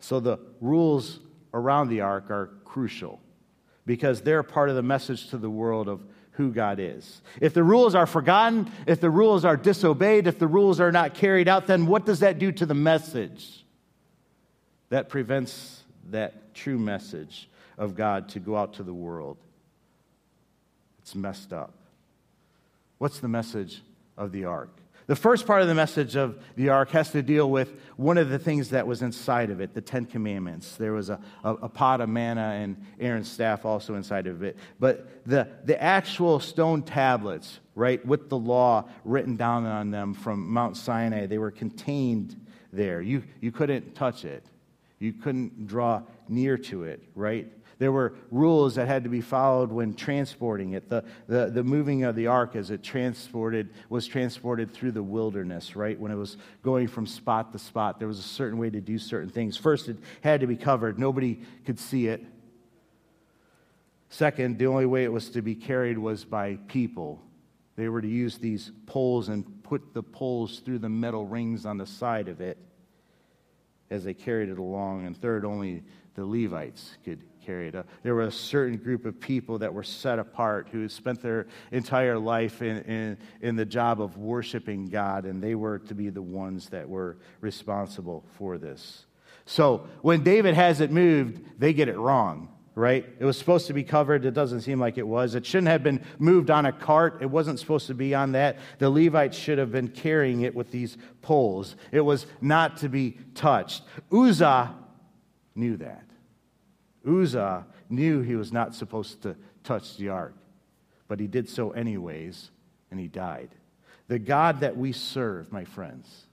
So 0.00 0.20
the 0.20 0.38
rules 0.60 1.20
around 1.54 1.88
the 1.88 2.00
ark 2.00 2.30
are 2.30 2.50
crucial 2.64 3.20
because 3.86 4.20
they're 4.22 4.42
part 4.42 4.68
of 4.68 4.76
the 4.76 4.82
message 4.82 5.28
to 5.30 5.38
the 5.38 5.50
world 5.50 5.88
of 5.88 6.00
who 6.38 6.52
God 6.52 6.78
is. 6.78 7.20
If 7.40 7.52
the 7.52 7.64
rules 7.64 7.96
are 7.96 8.06
forgotten, 8.06 8.70
if 8.86 9.00
the 9.00 9.10
rules 9.10 9.44
are 9.44 9.56
disobeyed, 9.56 10.28
if 10.28 10.38
the 10.38 10.46
rules 10.46 10.78
are 10.78 10.92
not 10.92 11.14
carried 11.14 11.48
out, 11.48 11.66
then 11.66 11.86
what 11.86 12.06
does 12.06 12.20
that 12.20 12.38
do 12.38 12.52
to 12.52 12.64
the 12.64 12.74
message? 12.74 13.64
That 14.90 15.08
prevents 15.08 15.82
that 16.10 16.54
true 16.54 16.78
message 16.78 17.50
of 17.76 17.96
God 17.96 18.28
to 18.30 18.38
go 18.38 18.56
out 18.56 18.74
to 18.74 18.84
the 18.84 18.94
world. 18.94 19.36
It's 21.00 21.16
messed 21.16 21.52
up. 21.52 21.74
What's 22.98 23.18
the 23.18 23.28
message 23.28 23.82
of 24.16 24.30
the 24.30 24.44
ark? 24.44 24.70
The 25.08 25.16
first 25.16 25.46
part 25.46 25.62
of 25.62 25.68
the 25.68 25.74
message 25.74 26.16
of 26.16 26.38
the 26.54 26.68
ark 26.68 26.90
has 26.90 27.12
to 27.12 27.22
deal 27.22 27.50
with 27.50 27.72
one 27.96 28.18
of 28.18 28.28
the 28.28 28.38
things 28.38 28.68
that 28.70 28.86
was 28.86 29.00
inside 29.00 29.48
of 29.48 29.58
it, 29.58 29.72
the 29.72 29.80
Ten 29.80 30.04
Commandments. 30.04 30.76
There 30.76 30.92
was 30.92 31.08
a, 31.08 31.18
a, 31.42 31.54
a, 31.54 31.68
pot 31.70 32.02
of 32.02 32.10
manna 32.10 32.58
and 32.60 32.76
Aaron's 33.00 33.30
staff 33.30 33.64
also 33.64 33.94
inside 33.94 34.26
of 34.26 34.42
it. 34.42 34.58
But 34.78 35.08
the, 35.24 35.48
the 35.64 35.82
actual 35.82 36.40
stone 36.40 36.82
tablets, 36.82 37.58
right, 37.74 38.04
with 38.04 38.28
the 38.28 38.36
law 38.36 38.84
written 39.02 39.36
down 39.36 39.64
on 39.64 39.90
them 39.90 40.12
from 40.12 40.46
Mount 40.46 40.76
Sinai, 40.76 41.24
they 41.24 41.38
were 41.38 41.52
contained 41.52 42.38
there. 42.70 43.00
You, 43.00 43.22
you 43.40 43.50
couldn't 43.50 43.94
touch 43.94 44.26
it, 44.26 44.44
you 44.98 45.14
couldn't 45.14 45.66
draw 45.66 46.02
near 46.28 46.58
to 46.58 46.84
it, 46.84 47.02
right? 47.14 47.50
There 47.78 47.92
were 47.92 48.14
rules 48.30 48.74
that 48.74 48.88
had 48.88 49.04
to 49.04 49.08
be 49.08 49.20
followed 49.20 49.70
when 49.70 49.94
transporting 49.94 50.72
it. 50.72 50.88
The, 50.88 51.04
the, 51.28 51.50
the 51.50 51.62
moving 51.62 52.02
of 52.02 52.16
the 52.16 52.26
ark 52.26 52.56
as 52.56 52.70
it 52.70 52.82
transported 52.82 53.70
was 53.88 54.06
transported 54.06 54.72
through 54.72 54.92
the 54.92 55.02
wilderness, 55.02 55.76
right? 55.76 55.98
When 55.98 56.10
it 56.10 56.16
was 56.16 56.38
going 56.62 56.88
from 56.88 57.06
spot 57.06 57.52
to 57.52 57.58
spot, 57.58 58.00
there 58.00 58.08
was 58.08 58.18
a 58.18 58.22
certain 58.22 58.58
way 58.58 58.68
to 58.70 58.80
do 58.80 58.98
certain 58.98 59.30
things. 59.30 59.56
First, 59.56 59.88
it 59.88 59.96
had 60.22 60.40
to 60.40 60.48
be 60.48 60.56
covered, 60.56 60.98
nobody 60.98 61.40
could 61.64 61.78
see 61.78 62.08
it. 62.08 62.24
Second, 64.10 64.58
the 64.58 64.66
only 64.66 64.86
way 64.86 65.04
it 65.04 65.12
was 65.12 65.30
to 65.30 65.42
be 65.42 65.54
carried 65.54 65.98
was 65.98 66.24
by 66.24 66.56
people. 66.66 67.22
They 67.76 67.88
were 67.88 68.02
to 68.02 68.08
use 68.08 68.38
these 68.38 68.72
poles 68.86 69.28
and 69.28 69.62
put 69.62 69.94
the 69.94 70.02
poles 70.02 70.60
through 70.60 70.80
the 70.80 70.88
metal 70.88 71.26
rings 71.26 71.64
on 71.64 71.78
the 71.78 71.86
side 71.86 72.26
of 72.26 72.40
it 72.40 72.58
as 73.90 74.02
they 74.02 74.14
carried 74.14 74.48
it 74.48 74.58
along. 74.58 75.06
And 75.06 75.16
third, 75.16 75.44
only 75.44 75.84
the 76.14 76.24
Levites 76.24 76.96
could 77.04 77.22
carried. 77.48 77.74
Uh, 77.74 77.82
there 78.02 78.14
were 78.14 78.24
a 78.24 78.30
certain 78.30 78.76
group 78.76 79.06
of 79.06 79.18
people 79.18 79.56
that 79.56 79.72
were 79.72 79.82
set 79.82 80.18
apart 80.18 80.68
who 80.70 80.86
spent 80.86 81.22
their 81.22 81.46
entire 81.72 82.18
life 82.18 82.60
in, 82.60 82.82
in, 82.82 83.16
in 83.40 83.56
the 83.56 83.64
job 83.64 84.02
of 84.02 84.18
worshiping 84.18 84.84
God, 84.84 85.24
and 85.24 85.42
they 85.42 85.54
were 85.54 85.78
to 85.78 85.94
be 85.94 86.10
the 86.10 86.20
ones 86.20 86.68
that 86.68 86.86
were 86.86 87.16
responsible 87.40 88.22
for 88.36 88.58
this. 88.58 89.06
So 89.46 89.86
when 90.02 90.22
David 90.22 90.56
has 90.56 90.82
it 90.82 90.90
moved, 90.90 91.40
they 91.58 91.72
get 91.72 91.88
it 91.88 91.96
wrong 91.96 92.50
right? 92.74 93.04
It 93.18 93.24
was 93.24 93.36
supposed 93.36 93.66
to 93.66 93.72
be 93.72 93.82
covered. 93.82 94.24
It 94.24 94.34
doesn't 94.34 94.60
seem 94.60 94.78
like 94.78 94.98
it 94.98 95.06
was. 95.06 95.34
It 95.34 95.44
shouldn't 95.44 95.66
have 95.66 95.82
been 95.82 96.00
moved 96.20 96.48
on 96.48 96.64
a 96.64 96.70
cart. 96.70 97.18
It 97.20 97.26
wasn't 97.28 97.58
supposed 97.58 97.88
to 97.88 97.94
be 97.94 98.14
on 98.14 98.30
that. 98.32 98.56
The 98.78 98.88
Levites 98.88 99.36
should 99.36 99.58
have 99.58 99.72
been 99.72 99.88
carrying 99.88 100.42
it 100.42 100.54
with 100.54 100.70
these 100.70 100.96
poles. 101.20 101.74
It 101.90 102.02
was 102.02 102.26
not 102.40 102.76
to 102.76 102.88
be 102.88 103.18
touched. 103.34 103.82
Uzzah 104.12 104.76
knew 105.56 105.76
that. 105.78 106.07
Uzzah 107.08 107.66
knew 107.88 108.20
he 108.20 108.36
was 108.36 108.52
not 108.52 108.74
supposed 108.74 109.22
to 109.22 109.36
touch 109.64 109.96
the 109.96 110.10
ark, 110.10 110.34
but 111.08 111.18
he 111.18 111.26
did 111.26 111.48
so 111.48 111.70
anyways, 111.70 112.50
and 112.90 113.00
he 113.00 113.08
died. 113.08 113.50
The 114.08 114.18
God 114.18 114.60
that 114.60 114.76
we 114.76 114.92
serve, 114.92 115.52
my 115.52 115.64
friends, 115.64 116.26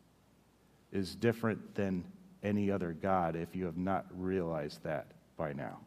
is 0.92 1.16
different 1.16 1.76
than 1.76 2.06
any 2.44 2.72
other 2.72 2.94
God 2.94 3.36
if 3.36 3.56
you 3.56 3.66
have 3.66 3.78
not 3.78 4.06
realized 4.16 4.84
that 4.84 5.08
by 5.38 5.54
now. 5.54 5.80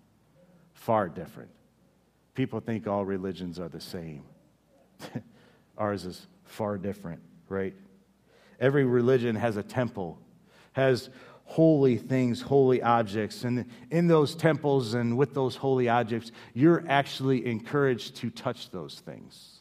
Far 0.74 1.08
different. 1.08 1.50
People 2.34 2.60
think 2.60 2.86
all 2.86 3.04
religions 3.04 3.58
are 3.58 3.68
the 3.68 3.80
same. 3.80 4.22
Ours 5.78 6.04
is 6.04 6.26
far 6.44 6.76
different, 6.78 7.20
right? 7.48 7.74
Every 8.60 8.84
religion 8.84 9.36
has 9.36 9.56
a 9.56 9.62
temple, 9.62 10.18
has 10.72 11.10
holy 11.48 11.96
things, 11.96 12.42
holy 12.42 12.82
objects. 12.82 13.42
And 13.42 13.64
in 13.90 14.06
those 14.06 14.34
temples 14.34 14.92
and 14.92 15.16
with 15.16 15.32
those 15.32 15.56
holy 15.56 15.88
objects, 15.88 16.30
you're 16.52 16.84
actually 16.88 17.46
encouraged 17.46 18.16
to 18.16 18.28
touch 18.28 18.70
those 18.70 19.00
things. 19.00 19.60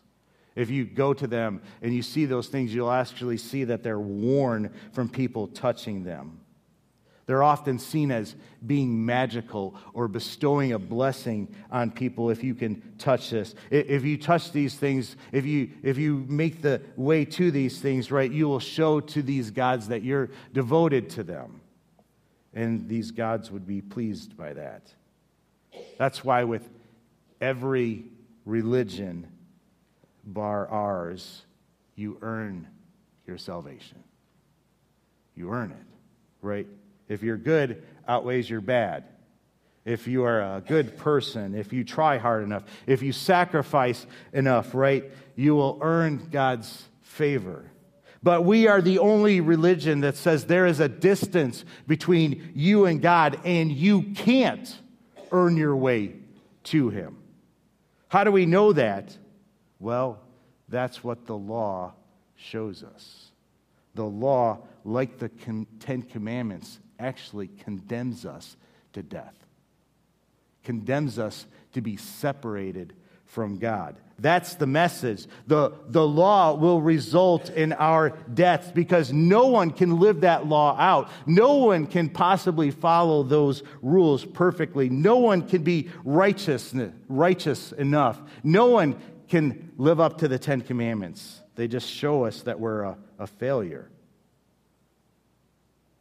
If 0.53 0.69
you 0.69 0.83
go 0.83 1.13
to 1.13 1.25
them 1.27 1.61
and 1.81 1.95
you 1.95 2.01
see 2.01 2.25
those 2.25 2.49
things, 2.49 2.75
you'll 2.75 2.91
actually 2.91 3.37
see 3.37 3.63
that 3.63 3.83
they're 3.83 4.01
worn 4.01 4.73
from 4.91 5.07
people 5.07 5.47
touching 5.47 6.03
them. 6.03 6.41
They're 7.25 7.43
often 7.43 7.79
seen 7.79 8.11
as 8.11 8.35
being 8.65 9.05
magical 9.05 9.75
or 9.93 10.09
bestowing 10.09 10.73
a 10.73 10.79
blessing 10.79 11.55
on 11.71 11.91
people 11.91 12.29
if 12.29 12.43
you 12.43 12.53
can 12.53 12.81
touch 12.97 13.29
this. 13.29 13.55
If 13.71 14.03
you 14.03 14.17
touch 14.17 14.51
these 14.51 14.75
things, 14.75 15.15
if 15.31 15.45
you, 15.45 15.69
if 15.83 15.97
you 15.97 16.25
make 16.27 16.61
the 16.61 16.81
way 16.97 17.23
to 17.23 17.49
these 17.49 17.79
things, 17.79 18.11
right, 18.11 18.29
you 18.29 18.49
will 18.49 18.59
show 18.59 18.99
to 18.99 19.21
these 19.21 19.51
gods 19.51 19.87
that 19.87 20.03
you're 20.03 20.31
devoted 20.51 21.09
to 21.11 21.23
them. 21.23 21.61
And 22.57 22.89
these 22.89 23.11
gods 23.11 23.51
would 23.51 23.67
be 23.67 23.81
pleased 23.81 24.35
by 24.35 24.53
that. 24.53 24.91
That's 25.99 26.25
why, 26.25 26.43
with 26.43 26.67
every 27.39 28.05
religion, 28.45 29.27
bar 30.25 30.67
ours, 30.67 31.43
you 31.95 32.17
earn 32.23 32.67
your 33.27 33.37
salvation. 33.37 34.03
You 35.35 35.51
earn 35.51 35.69
it, 35.69 35.85
right? 36.41 36.65
If 37.07 37.21
you're 37.21 37.37
good, 37.37 37.83
outweighs 38.07 38.49
your 38.49 38.61
bad. 38.61 39.03
If 39.85 40.07
you 40.07 40.23
are 40.23 40.41
a 40.41 40.59
good 40.59 40.97
person, 40.97 41.53
if 41.53 41.71
you 41.71 41.83
try 41.83 42.17
hard 42.17 42.43
enough, 42.43 42.63
if 42.87 43.03
you 43.03 43.11
sacrifice 43.11 44.07
enough, 44.33 44.73
right, 44.73 45.11
you 45.35 45.53
will 45.53 45.77
earn 45.83 46.27
God's 46.31 46.87
favor. 47.03 47.69
But 48.23 48.45
we 48.45 48.67
are 48.67 48.81
the 48.81 48.99
only 48.99 49.41
religion 49.41 50.01
that 50.01 50.17
says 50.17 50.45
there 50.45 50.65
is 50.65 50.79
a 50.79 50.89
distance 50.89 51.63
between 51.87 52.51
you 52.55 52.85
and 52.85 53.01
God, 53.01 53.39
and 53.43 53.71
you 53.71 54.01
can't 54.01 54.75
earn 55.31 55.57
your 55.57 55.75
way 55.75 56.15
to 56.65 56.89
Him. 56.89 57.17
How 58.09 58.23
do 58.23 58.31
we 58.31 58.45
know 58.45 58.73
that? 58.73 59.15
Well, 59.79 60.19
that's 60.69 61.03
what 61.03 61.25
the 61.27 61.37
law 61.37 61.93
shows 62.35 62.83
us. 62.83 63.31
The 63.95 64.05
law, 64.05 64.59
like 64.83 65.17
the 65.19 65.29
Ten 65.79 66.01
Commandments, 66.01 66.79
actually 66.99 67.47
condemns 67.47 68.25
us 68.25 68.57
to 68.93 69.03
death, 69.03 69.35
condemns 70.63 71.19
us 71.19 71.45
to 71.73 71.81
be 71.81 71.97
separated 71.97 72.93
from 73.25 73.57
God. 73.57 73.95
That's 74.19 74.55
the 74.55 74.65
message. 74.65 75.27
The, 75.45 75.73
the 75.89 76.05
law 76.05 76.55
will 76.55 76.81
result 76.81 77.51
in 77.51 77.71
our 77.73 78.09
death 78.33 78.73
because 78.73 79.13
no 79.13 79.47
one 79.47 79.69
can 79.69 79.99
live 79.99 80.21
that 80.21 80.47
law 80.47 80.75
out. 80.77 81.09
No 81.27 81.55
one 81.55 81.85
can 81.85 82.09
possibly 82.09 82.71
follow 82.71 83.21
those 83.21 83.61
rules 83.81 84.25
perfectly. 84.25 84.89
No 84.89 85.17
one 85.17 85.47
can 85.47 85.61
be 85.63 85.89
righteous, 86.03 86.73
righteous 87.07 87.71
enough. 87.73 88.19
No 88.43 88.67
one 88.67 88.99
can 89.27 89.71
live 89.77 89.99
up 89.99 90.17
to 90.19 90.27
the 90.27 90.39
Ten 90.39 90.61
Commandments. 90.61 91.41
They 91.55 91.67
just 91.67 91.87
show 91.87 92.25
us 92.25 92.41
that 92.43 92.59
we're 92.59 92.83
a, 92.83 92.97
a 93.19 93.27
failure. 93.27 93.91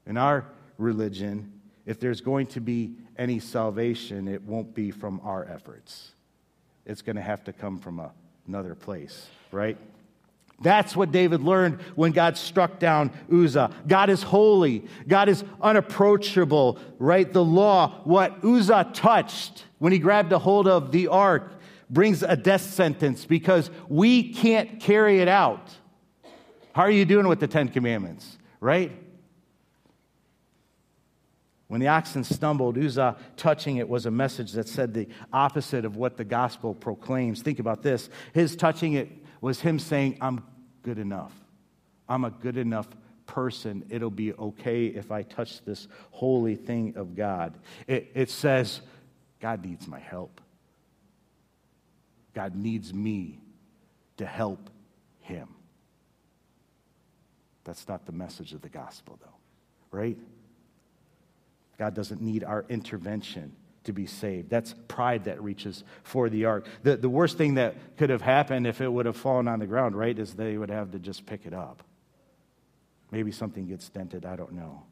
In 0.07 0.17
our 0.17 0.47
religion, 0.79 1.53
if 1.85 2.01
there's 2.01 2.23
going 2.23 2.47
to 2.49 2.61
be 2.61 2.95
any 3.19 3.41
salvation, 3.41 4.27
it 4.27 4.43
won't 4.43 4.75
be 4.75 4.91
from 4.91 5.21
our 5.23 5.45
efforts. 5.45 6.13
It's 6.87 7.03
going 7.03 7.17
to 7.17 7.23
have 7.23 7.45
to 7.45 7.53
come 7.53 7.79
from 7.79 7.99
a, 7.99 8.13
another 8.47 8.75
place, 8.75 9.27
right? 9.51 9.77
That's 10.63 10.97
what 10.97 11.13
David 11.13 11.43
learned 11.43 11.83
when 11.97 12.13
God 12.13 12.39
struck 12.39 12.79
down 12.79 13.11
Uzzah. 13.31 13.71
God 13.87 14.09
is 14.09 14.23
holy. 14.23 14.87
God 15.07 15.29
is 15.29 15.45
unapproachable, 15.61 16.79
right? 16.99 17.31
The 17.31 17.45
law, 17.45 18.01
what 18.05 18.43
Uzzah 18.43 18.93
touched 18.95 19.65
when 19.79 19.93
he 19.93 19.99
grabbed 19.99 20.33
a 20.33 20.39
hold 20.39 20.67
of 20.67 20.93
the 20.93 21.09
ark, 21.09 21.53
brings 21.91 22.23
a 22.23 22.37
death 22.37 22.63
sentence 22.63 23.27
because 23.27 23.71
we 23.89 24.33
can't 24.33 24.81
carry 24.81 25.21
it 25.21 25.29
out. 25.29 25.71
How 26.73 26.83
are 26.83 26.91
you 26.91 27.05
doing 27.05 27.29
with 27.29 27.41
the 27.41 27.47
Ten 27.47 27.69
Commandments, 27.69 28.39
right? 28.61 28.93
When 31.69 31.81
the 31.81 31.89
oxen 31.89 32.23
stumbled, 32.23 32.79
Uzzah 32.79 33.17
touching 33.37 33.79
it 33.79 33.89
was 33.89 34.07
a 34.07 34.11
message 34.11 34.53
that 34.53 34.69
said 34.69 34.95
the 34.95 35.09
opposite 35.33 35.85
of 35.85 35.97
what 35.97 36.17
the 36.17 36.25
gospel 36.25 36.75
proclaims. 36.75 37.43
Think 37.43 37.59
about 37.59 37.83
this. 37.83 38.09
His 38.33 38.55
touching 38.55 38.93
it 38.95 39.11
was 39.41 39.61
him 39.61 39.79
saying, 39.79 40.19
I'm 40.21 40.45
good 40.83 40.99
enough. 40.99 41.33
I'm 42.09 42.25
a 42.25 42.31
good 42.31 42.57
enough 42.57 42.89
person. 43.27 43.85
It'll 43.91 44.11
be 44.11 44.33
okay 44.35 44.87
if 44.87 45.11
I 45.11 45.23
touch 45.23 45.65
this 45.65 45.89
holy 46.13 46.55
thing 46.55 46.95
of 46.97 47.17
God. 47.17 47.59
It, 47.89 48.13
it 48.15 48.31
says, 48.31 48.81
God 49.41 49.65
needs 49.65 49.89
my 49.89 49.99
help. 49.99 50.41
God 52.33 52.55
needs 52.55 52.95
me 52.95 53.41
to 54.19 54.27
help 54.27 54.71
him. 55.21 55.49
That's 57.65 57.89
not 57.89 58.07
the 58.07 58.13
message 58.13 58.53
of 58.53 58.63
the 58.63 58.69
gospel, 58.69 59.19
though, 59.21 59.35
right? 59.91 60.17
God 61.79 61.95
doesn't 61.95 62.21
need 62.21 62.45
our 62.45 62.65
intervention 62.69 63.55
to 63.85 63.93
be 63.93 64.07
saved. 64.07 64.51
That's 64.51 64.75
pride 64.89 65.25
that 65.25 65.43
reaches 65.43 65.85
for 66.03 66.29
the 66.29 66.45
ark. 66.45 66.67
The, 66.83 66.97
the 66.97 67.09
worst 67.09 67.39
thing 67.39 67.55
that 67.55 67.97
could 67.97 68.11
have 68.11 68.23
happened 68.23 68.67
if 68.67 68.81
it 68.81 68.89
would 68.89 69.07
have 69.07 69.17
fallen 69.17 69.49
on 69.49 69.59
the 69.59 69.67
ground, 69.67 69.97
right, 69.97 70.19
is 70.19 70.35
they 70.35 70.59
would 70.59 70.71
have 70.71 70.91
to 70.93 70.99
just 70.99 71.27
pick 71.27 71.47
it 71.47 71.55
up. 71.55 71.83
Maybe 73.11 73.31
something 73.31 73.67
gets 73.67 73.89
dented, 73.89 74.27
I 74.27 74.37
don't 74.37 74.53
know. 74.53 74.83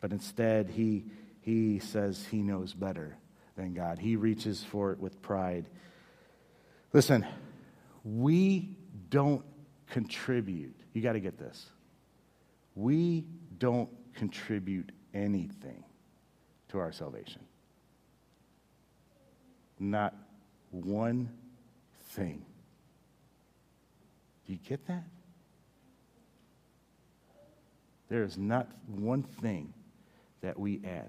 But 0.00 0.12
instead, 0.12 0.70
he, 0.70 1.04
he 1.40 1.78
says 1.78 2.26
he 2.30 2.42
knows 2.42 2.72
better 2.72 3.16
than 3.56 3.74
God. 3.74 3.98
He 3.98 4.16
reaches 4.16 4.64
for 4.64 4.92
it 4.92 4.98
with 4.98 5.20
pride. 5.20 5.68
Listen, 6.92 7.26
we 8.02 8.76
don't 9.10 9.44
contribute. 9.90 10.74
You 10.94 11.02
got 11.02 11.12
to 11.12 11.20
get 11.20 11.38
this. 11.38 11.66
We 12.74 13.26
don't 13.58 13.90
contribute 14.14 14.90
anything 15.14 15.84
to 16.68 16.78
our 16.78 16.92
salvation. 16.92 17.40
Not 19.78 20.14
one 20.70 21.30
thing. 22.10 22.44
Do 24.46 24.52
you 24.52 24.58
get 24.68 24.86
that? 24.86 25.04
There 28.08 28.24
is 28.24 28.36
not 28.36 28.68
one 28.86 29.22
thing 29.22 29.72
that 30.40 30.58
we 30.58 30.80
add. 30.84 31.08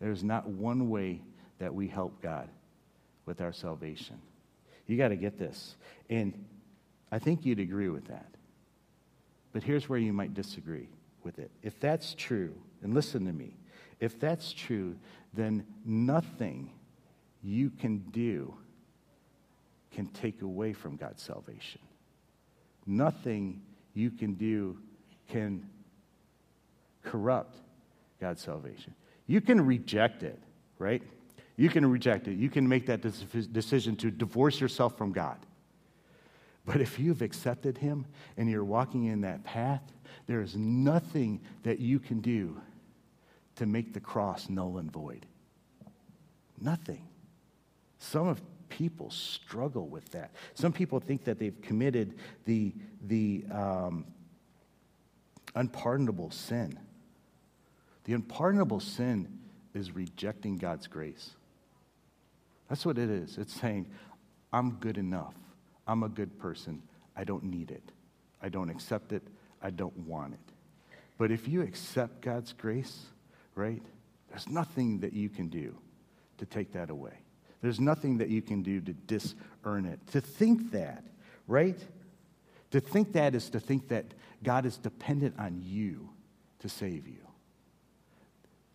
There's 0.00 0.22
not 0.22 0.48
one 0.48 0.90
way 0.90 1.20
that 1.58 1.74
we 1.74 1.88
help 1.88 2.20
God 2.22 2.48
with 3.26 3.40
our 3.40 3.52
salvation. 3.52 4.20
You 4.86 4.96
got 4.96 5.08
to 5.08 5.16
get 5.16 5.38
this. 5.38 5.76
And 6.10 6.44
I 7.10 7.18
think 7.18 7.44
you'd 7.44 7.60
agree 7.60 7.88
with 7.88 8.06
that. 8.08 8.26
But 9.52 9.62
here's 9.62 9.88
where 9.88 9.98
you 9.98 10.12
might 10.12 10.34
disagree 10.34 10.88
with 11.22 11.38
it. 11.38 11.50
If 11.62 11.78
that's 11.78 12.14
true, 12.14 12.54
and 12.82 12.94
listen 12.94 13.24
to 13.26 13.32
me, 13.32 13.56
if 14.00 14.18
that's 14.18 14.52
true, 14.52 14.96
then 15.32 15.64
nothing 15.84 16.70
you 17.42 17.70
can 17.70 17.98
do 18.10 18.54
can 19.92 20.06
take 20.06 20.42
away 20.42 20.72
from 20.72 20.96
God's 20.96 21.22
salvation. 21.22 21.80
Nothing 22.86 23.62
you 23.94 24.10
can 24.10 24.34
do 24.34 24.78
can 25.28 25.68
corrupt 27.02 27.56
God's 28.20 28.42
salvation. 28.42 28.94
You 29.26 29.40
can 29.40 29.64
reject 29.64 30.22
it, 30.22 30.38
right? 30.78 31.02
You 31.56 31.68
can 31.68 31.84
reject 31.86 32.28
it. 32.28 32.38
You 32.38 32.48
can 32.48 32.68
make 32.68 32.86
that 32.86 33.02
decision 33.52 33.96
to 33.96 34.10
divorce 34.10 34.60
yourself 34.60 34.96
from 34.96 35.12
God. 35.12 35.38
But 36.64 36.80
if 36.80 36.98
you've 36.98 37.22
accepted 37.22 37.78
Him 37.78 38.06
and 38.36 38.48
you're 38.48 38.64
walking 38.64 39.04
in 39.04 39.20
that 39.22 39.44
path, 39.44 39.82
there 40.26 40.40
is 40.40 40.56
nothing 40.56 41.40
that 41.64 41.80
you 41.80 41.98
can 41.98 42.20
do 42.20 42.60
to 43.62 43.66
make 43.66 43.92
the 43.92 44.00
cross 44.00 44.48
null 44.48 44.78
and 44.78 44.90
void. 44.90 45.24
Nothing. 46.60 47.06
Some 48.00 48.26
of 48.26 48.42
people 48.68 49.08
struggle 49.08 49.86
with 49.86 50.10
that. 50.10 50.32
Some 50.54 50.72
people 50.72 50.98
think 50.98 51.22
that 51.26 51.38
they've 51.38 51.62
committed 51.62 52.16
the, 52.44 52.74
the 53.06 53.44
um, 53.52 54.04
unpardonable 55.54 56.32
sin. 56.32 56.76
The 58.02 58.14
unpardonable 58.14 58.80
sin 58.80 59.28
is 59.74 59.94
rejecting 59.94 60.58
God's 60.58 60.88
grace. 60.88 61.30
That's 62.68 62.84
what 62.84 62.98
it 62.98 63.10
is. 63.10 63.38
It's 63.38 63.54
saying, 63.60 63.86
I'm 64.52 64.72
good 64.72 64.98
enough. 64.98 65.36
I'm 65.86 66.02
a 66.02 66.08
good 66.08 66.36
person. 66.36 66.82
I 67.16 67.22
don't 67.22 67.44
need 67.44 67.70
it. 67.70 67.92
I 68.42 68.48
don't 68.48 68.70
accept 68.70 69.12
it. 69.12 69.22
I 69.62 69.70
don't 69.70 69.96
want 69.98 70.34
it. 70.34 70.52
But 71.16 71.30
if 71.30 71.46
you 71.46 71.62
accept 71.62 72.22
God's 72.22 72.52
grace, 72.52 73.06
right, 73.54 73.82
there's 74.28 74.48
nothing 74.48 75.00
that 75.00 75.12
you 75.12 75.28
can 75.28 75.48
do 75.48 75.76
to 76.38 76.46
take 76.46 76.72
that 76.72 76.90
away. 76.90 77.18
There's 77.60 77.80
nothing 77.80 78.18
that 78.18 78.28
you 78.28 78.42
can 78.42 78.62
do 78.62 78.80
to 78.80 78.92
disearn 78.92 79.86
it. 79.86 80.00
To 80.08 80.20
think 80.20 80.72
that, 80.72 81.04
right? 81.46 81.78
To 82.72 82.80
think 82.80 83.12
that 83.12 83.34
is 83.34 83.50
to 83.50 83.60
think 83.60 83.88
that 83.88 84.14
God 84.42 84.66
is 84.66 84.76
dependent 84.78 85.36
on 85.38 85.60
you 85.62 86.10
to 86.60 86.68
save 86.68 87.06
you. 87.06 87.18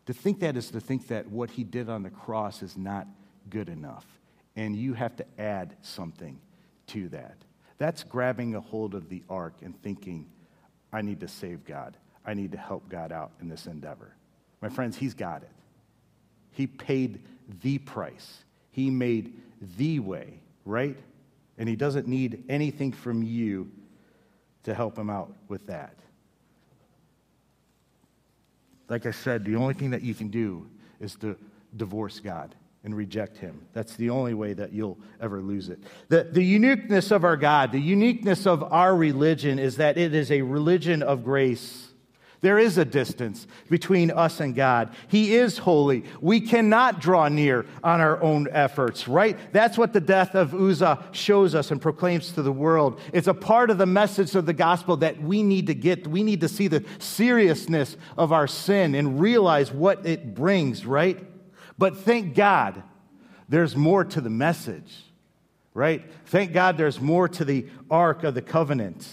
To 0.06 0.14
think 0.14 0.40
that 0.40 0.56
is 0.56 0.72
to 0.72 0.80
think 0.80 1.08
that 1.08 1.28
what 1.30 1.50
he 1.50 1.64
did 1.66 1.90
on 1.90 2.04
the 2.04 2.10
cross 2.10 2.64
is 2.64 2.78
not 2.78 3.08
good 3.50 3.68
enough, 3.68 4.06
and 4.56 4.76
you 4.76 4.94
have 4.94 5.16
to 5.18 5.26
add 5.38 5.76
something 5.82 6.40
to 6.88 7.10
that. 7.10 7.36
That's 7.78 8.04
grabbing 8.04 8.56
a 8.56 8.62
hold 8.62 8.96
of 8.96 9.10
the 9.10 9.24
ark 9.30 9.56
and 9.62 9.80
thinking, 9.82 10.30
I 10.94 11.02
need 11.02 11.20
to 11.20 11.28
save 11.28 11.66
God. 11.66 11.98
I 12.26 12.34
need 12.34 12.54
to 12.54 12.58
help 12.58 12.88
God 12.90 13.12
out 13.12 13.32
in 13.42 13.50
this 13.50 13.68
endeavor. 13.68 14.17
My 14.62 14.70
friends, 14.70 14.98
he's 14.98 15.14
got 15.14 15.44
it. 15.44 15.52
He 16.52 16.68
paid 16.68 17.22
the 17.62 17.78
price, 17.78 18.44
he 18.72 18.90
made 18.90 19.34
the 19.78 20.00
way, 20.00 20.40
right? 20.66 20.98
And 21.60 21.68
he 21.68 21.76
doesn't 21.76 22.08
need 22.08 22.44
anything 22.50 22.92
from 22.92 23.24
you 23.24 23.72
to 24.64 24.74
help 24.74 24.98
him 24.98 25.10
out 25.10 25.34
with 25.48 25.66
that. 25.68 25.96
Like 28.90 29.06
I 29.06 29.12
said, 29.12 29.44
the 29.44 29.56
only 29.56 29.74
thing 29.74 29.90
that 29.92 30.02
you 30.02 30.14
can 30.14 30.28
do 30.30 30.68
is 31.00 31.16
to 31.18 31.36
divorce 31.76 32.20
God 32.20 32.54
and 32.84 32.96
reject 32.96 33.38
him. 33.38 33.66
That's 33.74 33.96
the 33.96 34.10
only 34.10 34.34
way 34.34 34.54
that 34.54 34.72
you'll 34.72 34.98
ever 35.20 35.42
lose 35.42 35.70
it. 35.70 35.80
The, 36.08 36.24
the 36.24 36.44
uniqueness 36.44 37.12
of 37.12 37.24
our 37.24 37.36
God, 37.36 37.72
the 37.72 37.82
uniqueness 37.82 38.46
of 38.48 38.64
our 38.64 38.96
religion 38.96 39.60
is 39.60 39.78
that 39.78 39.98
it 39.98 40.14
is 40.14 40.32
a 40.32 40.42
religion 40.42 41.04
of 41.04 41.24
grace. 41.24 41.87
There 42.42 42.60
is 42.60 42.78
a 42.78 42.86
distance 42.86 43.48
between 43.70 44.12
us 44.12 44.40
and 44.40 44.54
God. 44.54 44.94
He 45.08 45.36
is 45.36 45.58
holy. 45.58 46.04
We 46.22 46.40
cannot 46.40 47.02
draw 47.02 47.28
near 47.30 47.66
on 47.84 48.00
our 48.00 48.22
own 48.22 48.48
efforts, 48.52 49.08
right? 49.08 49.38
That's 49.54 49.78
what 49.78 49.94
the 49.94 50.00
death 50.00 50.36
of 50.36 50.54
Uzzah 50.54 51.04
shows 51.12 51.56
us 51.56 51.72
and 51.72 51.82
proclaims 51.82 52.32
to 52.34 52.44
the 52.44 52.52
world. 52.52 53.00
It's 53.12 53.28
a 53.28 53.34
part 53.34 53.70
of 53.72 53.80
the 53.80 53.86
message 53.86 54.36
of 54.36 54.46
the 54.46 54.54
gospel 54.54 54.98
that 54.98 55.22
we 55.22 55.42
need 55.42 55.68
to 55.68 55.76
get. 55.76 56.08
We 56.08 56.22
need 56.22 56.42
to 56.42 56.50
see 56.50 56.68
the 56.68 56.86
seriousness 57.00 57.98
of 58.18 58.32
our 58.32 58.48
sin 58.48 58.94
and 58.94 59.20
realize 59.20 59.72
what 59.72 60.06
it 60.06 60.36
brings, 60.36 60.86
right? 60.86 61.26
But 61.78 61.98
thank 61.98 62.36
God 62.36 62.84
there's 63.50 63.76
more 63.76 64.04
to 64.04 64.22
the 64.22 64.30
message, 64.30 65.06
right? 65.74 66.04
Thank 66.26 66.54
God 66.54 66.78
there's 66.78 67.00
more 67.00 67.28
to 67.30 67.46
the 67.46 67.68
ark 67.90 68.24
of 68.24 68.34
the 68.34 68.42
covenant. 68.42 69.08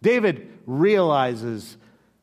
David 0.00 0.58
realizes 0.66 1.77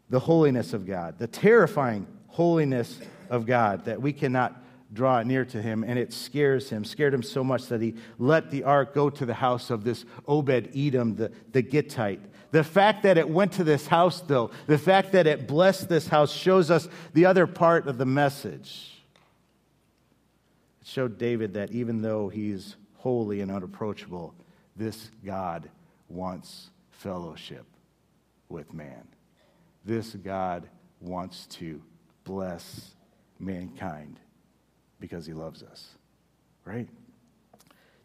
the 0.10 0.20
holiness 0.20 0.74
of 0.74 0.86
God, 0.86 1.18
the 1.18 1.28
terrifying 1.28 2.08
holiness 2.28 3.00
of 3.30 3.46
God, 3.46 3.86
that 3.86 4.02
we 4.02 4.14
cannot 4.14 4.62
draw 4.94 5.22
near 5.24 5.44
to 5.46 5.62
him, 5.62 5.84
and 5.84 5.98
it 5.98 6.14
scares 6.14 6.70
him, 6.70 6.86
scared 6.86 7.14
him 7.14 7.24
so 7.24 7.44
much 7.44 7.68
that 7.68 7.82
he 7.82 7.96
let 8.18 8.52
the 8.52 8.64
ark 8.64 8.94
go 8.94 9.10
to 9.10 9.26
the 9.26 9.34
house 9.34 9.70
of 9.70 9.84
this 9.84 10.06
Obed 10.28 10.70
Edom, 10.76 11.16
the, 11.16 11.32
the 11.52 11.62
Gittite. 11.62 12.22
The 12.52 12.64
fact 12.64 13.04
that 13.04 13.18
it 13.18 13.28
went 13.28 13.54
to 13.54 13.64
this 13.64 13.88
house, 13.88 14.22
though, 14.22 14.52
the 14.68 14.78
fact 14.78 15.12
that 15.12 15.28
it 15.28 15.48
blessed 15.48 15.90
this 15.90 16.08
house 16.08 16.32
shows 16.32 16.72
us 16.72 16.88
the 17.14 17.26
other 17.26 17.48
part 17.48 17.88
of 17.88 17.98
the 17.98 18.06
message. 18.06 19.04
It 20.82 20.88
showed 20.88 21.18
David 21.18 21.56
that 21.56 21.72
even 21.72 22.02
though 22.02 22.30
he's 22.30 22.76
holy 22.96 23.42
and 23.42 23.52
unapproachable, 23.52 24.34
this 24.76 25.10
God 25.26 25.70
wants 26.08 26.70
fellowship 26.92 27.66
with 28.48 28.74
man 28.74 29.04
this 29.86 30.14
God 30.16 30.68
wants 31.00 31.46
to 31.48 31.82
bless 32.24 32.96
mankind 33.40 34.20
because 35.00 35.26
he 35.26 35.34
loves 35.34 35.62
us, 35.62 35.90
right? 36.66 36.90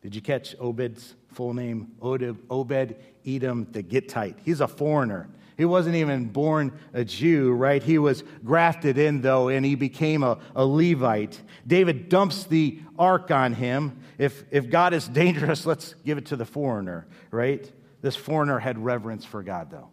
Did 0.03 0.15
you 0.15 0.21
catch 0.21 0.55
Obed's 0.61 1.15
full 1.33 1.55
name? 1.55 1.93
Obed 2.03 2.97
Edom 3.27 3.67
the 3.71 3.83
Gittite. 3.83 4.37
He's 4.45 4.61
a 4.61 4.69
foreigner. 4.69 5.29
He 5.57 5.67
wasn't 5.67 5.97
even 5.97 6.27
born 6.27 6.79
a 6.95 7.05
Jew, 7.05 7.53
right? 7.53 7.83
He 7.83 7.99
was 7.99 8.25
grafted 8.45 8.97
in, 8.97 9.21
though, 9.21 9.49
and 9.49 9.65
he 9.65 9.75
became 9.75 10.23
a, 10.23 10.39
a 10.57 10.65
Levite. 10.65 11.41
David 11.67 12.09
dumps 12.09 12.45
the 12.45 12.81
ark 12.99 13.31
on 13.31 13.53
him. 13.53 14.01
If, 14.17 14.45
if 14.51 14.71
God 14.71 14.95
is 14.95 15.07
dangerous, 15.09 15.67
let's 15.67 15.95
give 16.05 16.17
it 16.17 16.27
to 16.27 16.37
the 16.37 16.47
foreigner, 16.47 17.07
right? 17.31 17.71
This 18.01 18.17
foreigner 18.17 18.59
had 18.59 18.83
reverence 18.83 19.27
for 19.27 19.43
God, 19.43 19.71
though 19.71 19.91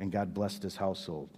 and 0.00 0.12
God 0.12 0.34
blessed 0.34 0.62
his 0.62 0.76
household. 0.76 1.30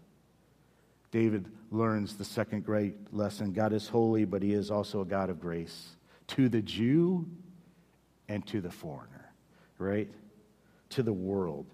David 1.10 1.46
learns 1.70 2.16
the 2.16 2.24
second 2.24 2.64
great 2.64 3.12
lesson 3.12 3.52
God 3.52 3.72
is 3.72 3.88
holy, 3.88 4.24
but 4.24 4.42
he 4.42 4.52
is 4.52 4.70
also 4.70 5.00
a 5.00 5.04
God 5.04 5.30
of 5.30 5.40
grace 5.40 5.96
to 6.28 6.48
the 6.48 6.62
Jew 6.62 7.26
and 8.28 8.46
to 8.46 8.60
the 8.60 8.70
foreigner, 8.70 9.32
right? 9.78 10.08
To 10.90 11.02
the 11.02 11.12
world. 11.12 11.66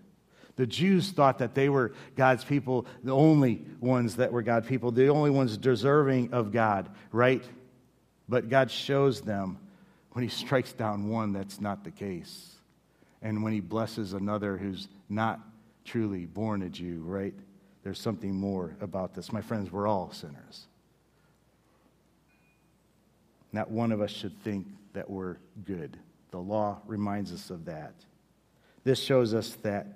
The 0.57 0.67
Jews 0.67 1.11
thought 1.11 1.39
that 1.39 1.55
they 1.55 1.69
were 1.69 1.93
God's 2.17 2.43
people, 2.43 2.87
the 3.05 3.13
only 3.13 3.63
ones 3.79 4.17
that 4.17 4.33
were 4.33 4.41
God's 4.41 4.67
people, 4.67 4.91
the 4.91 5.09
only 5.09 5.31
ones 5.31 5.59
deserving 5.59 6.33
of 6.33 6.51
God, 6.51 6.89
right? 7.13 7.45
But 8.27 8.49
God 8.49 8.71
shows 8.71 9.21
them 9.21 9.59
when 10.13 10.23
He 10.23 10.31
strikes 10.31 10.73
down 10.73 11.11
one 11.11 11.35
that's 11.35 11.61
not 11.61 11.85
the 11.85 11.91
case. 11.91 12.55
And 13.21 13.43
when 13.43 13.53
He 13.53 13.61
blesses 13.61 14.15
another 14.15 14.57
who's 14.57 14.89
not 15.11 15.41
truly 15.87 16.27
born 16.27 16.63
a 16.63 16.69
Jew, 16.69 17.03
right? 17.05 17.35
There's 17.83 18.01
something 18.01 18.35
more 18.35 18.77
about 18.81 19.15
this. 19.15 19.33
My 19.33 19.41
friends, 19.41 19.71
we're 19.71 19.87
all 19.87 20.11
sinners. 20.13 20.67
Not 23.53 23.71
one 23.71 23.93
of 23.93 24.01
us 24.01 24.11
should 24.11 24.39
think 24.43 24.67
that 24.93 25.09
we're 25.09 25.37
good. 25.65 25.97
The 26.33 26.39
law 26.39 26.81
reminds 26.87 27.33
us 27.33 27.51
of 27.51 27.65
that. 27.67 27.95
This 28.85 29.01
shows 29.01 29.33
us 29.33 29.57
that 29.63 29.87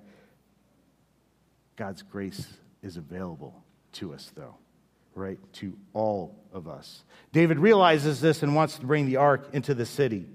God's 1.75 2.01
grace 2.01 2.47
is 2.81 2.97
available 2.97 3.61
to 3.93 4.13
us, 4.13 4.31
though, 4.35 4.55
right? 5.13 5.37
To 5.53 5.77
all 5.93 6.35
of 6.53 6.67
us. 6.67 7.03
David 7.31 7.59
realizes 7.59 8.21
this 8.21 8.41
and 8.41 8.55
wants 8.55 8.77
to 8.79 8.85
bring 8.85 9.05
the 9.05 9.17
ark 9.17 9.49
into 9.53 9.73
the 9.73 9.85
city. 9.85 10.25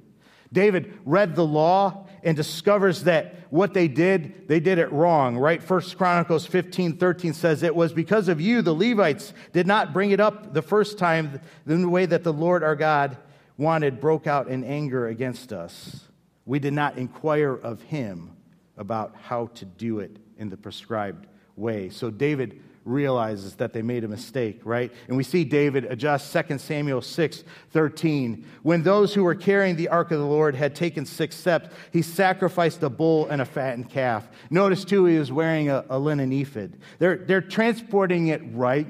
David 0.52 0.98
read 1.04 1.34
the 1.34 1.46
law 1.46 2.06
and 2.22 2.36
discovers 2.36 3.04
that 3.04 3.36
what 3.50 3.72
they 3.72 3.88
did, 3.88 4.48
they 4.48 4.60
did 4.60 4.78
it 4.78 4.90
wrong, 4.90 5.36
right? 5.36 5.62
First 5.62 5.96
Chronicles 5.96 6.46
15, 6.46 6.96
13 6.96 7.32
says, 7.32 7.62
It 7.62 7.74
was 7.74 7.92
because 7.92 8.28
of 8.28 8.40
you, 8.40 8.62
the 8.62 8.74
Levites, 8.74 9.32
did 9.52 9.66
not 9.66 9.92
bring 9.92 10.10
it 10.10 10.20
up 10.20 10.52
the 10.52 10.62
first 10.62 10.98
time 10.98 11.40
in 11.66 11.82
the 11.82 11.88
way 11.88 12.06
that 12.06 12.24
the 12.24 12.32
Lord 12.32 12.64
our 12.64 12.76
God 12.76 13.16
wanted, 13.56 14.00
broke 14.00 14.26
out 14.26 14.48
in 14.48 14.64
anger 14.64 15.06
against 15.06 15.52
us. 15.52 16.04
We 16.44 16.58
did 16.58 16.72
not 16.72 16.98
inquire 16.98 17.54
of 17.54 17.82
him 17.82 18.36
about 18.76 19.14
how 19.22 19.46
to 19.54 19.64
do 19.64 20.00
it 20.00 20.16
in 20.38 20.50
the 20.50 20.56
prescribed 20.56 21.26
way. 21.56 21.88
So 21.88 22.10
David 22.10 22.62
realizes 22.86 23.56
that 23.56 23.72
they 23.72 23.82
made 23.82 24.04
a 24.04 24.08
mistake, 24.08 24.60
right? 24.64 24.92
And 25.08 25.16
we 25.16 25.24
see 25.24 25.44
David 25.44 25.84
adjust 25.84 26.32
2 26.32 26.58
Samuel 26.58 27.02
6 27.02 27.44
13. 27.72 28.46
When 28.62 28.82
those 28.82 29.12
who 29.12 29.24
were 29.24 29.34
carrying 29.34 29.76
the 29.76 29.88
ark 29.88 30.10
of 30.10 30.18
the 30.18 30.26
Lord 30.26 30.54
had 30.54 30.74
taken 30.74 31.04
six 31.04 31.36
steps, 31.36 31.68
he 31.92 32.02
sacrificed 32.02 32.82
a 32.82 32.90
bull 32.90 33.26
and 33.28 33.42
a 33.42 33.44
fattened 33.44 33.90
calf. 33.90 34.28
Notice, 34.50 34.84
too, 34.84 35.04
he 35.06 35.18
was 35.18 35.32
wearing 35.32 35.68
a, 35.68 35.84
a 35.90 35.98
linen 35.98 36.32
ephod. 36.32 36.78
They're, 36.98 37.16
they're 37.16 37.40
transporting 37.40 38.28
it 38.28 38.40
right 38.52 38.86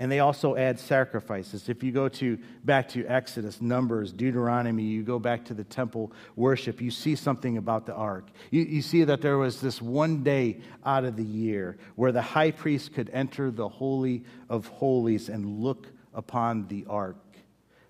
and 0.00 0.10
they 0.10 0.20
also 0.20 0.56
add 0.56 0.80
sacrifices. 0.80 1.68
If 1.68 1.82
you 1.82 1.92
go 1.92 2.08
to 2.08 2.38
back 2.64 2.88
to 2.88 3.04
Exodus, 3.04 3.60
Numbers, 3.60 4.14
Deuteronomy, 4.14 4.82
you 4.82 5.02
go 5.02 5.18
back 5.18 5.44
to 5.44 5.54
the 5.54 5.62
temple 5.62 6.10
worship, 6.36 6.80
you 6.80 6.90
see 6.90 7.14
something 7.14 7.58
about 7.58 7.84
the 7.84 7.94
ark. 7.94 8.26
You, 8.50 8.62
you 8.62 8.80
see 8.80 9.04
that 9.04 9.20
there 9.20 9.36
was 9.36 9.60
this 9.60 9.82
one 9.82 10.22
day 10.24 10.60
out 10.86 11.04
of 11.04 11.16
the 11.16 11.22
year 11.22 11.76
where 11.96 12.12
the 12.12 12.22
high 12.22 12.50
priest 12.50 12.94
could 12.94 13.10
enter 13.12 13.50
the 13.50 13.68
holy 13.68 14.24
of 14.48 14.66
holies 14.68 15.28
and 15.28 15.60
look 15.60 15.86
upon 16.14 16.66
the 16.68 16.86
ark. 16.88 17.16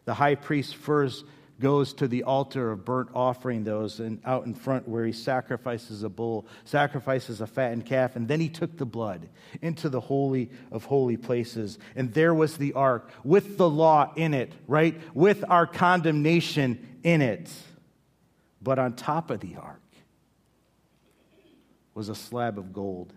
The 0.04 0.14
high 0.14 0.34
priest 0.34 0.74
first 0.74 1.24
goes 1.60 1.92
to 1.92 2.08
the 2.08 2.24
altar 2.24 2.72
of 2.72 2.84
burnt 2.84 3.10
offering 3.14 3.62
those 3.62 4.00
and 4.00 4.20
out 4.24 4.46
in 4.46 4.54
front 4.54 4.88
where 4.88 5.04
he 5.04 5.12
sacrifices 5.12 6.02
a 6.02 6.08
bull, 6.08 6.46
sacrifices 6.64 7.40
a 7.40 7.46
fattened 7.46 7.86
calf, 7.86 8.16
and 8.16 8.26
then 8.26 8.40
he 8.40 8.48
took 8.48 8.76
the 8.76 8.86
blood 8.86 9.28
into 9.62 9.88
the 9.88 10.00
holy 10.00 10.50
of 10.72 10.84
holy 10.86 11.16
places. 11.16 11.78
And 11.94 12.12
there 12.14 12.34
was 12.34 12.56
the 12.56 12.72
ark 12.72 13.10
with 13.22 13.58
the 13.58 13.68
law 13.68 14.12
in 14.16 14.34
it, 14.34 14.52
right? 14.66 14.98
With 15.14 15.44
our 15.48 15.66
condemnation 15.66 16.98
in 17.04 17.22
it. 17.22 17.50
But 18.62 18.78
on 18.78 18.94
top 18.94 19.30
of 19.30 19.40
the 19.40 19.56
ark 19.56 19.80
was 21.94 22.08
a 22.08 22.14
slab 22.14 22.58
of 22.58 22.72
gold. 22.72 23.12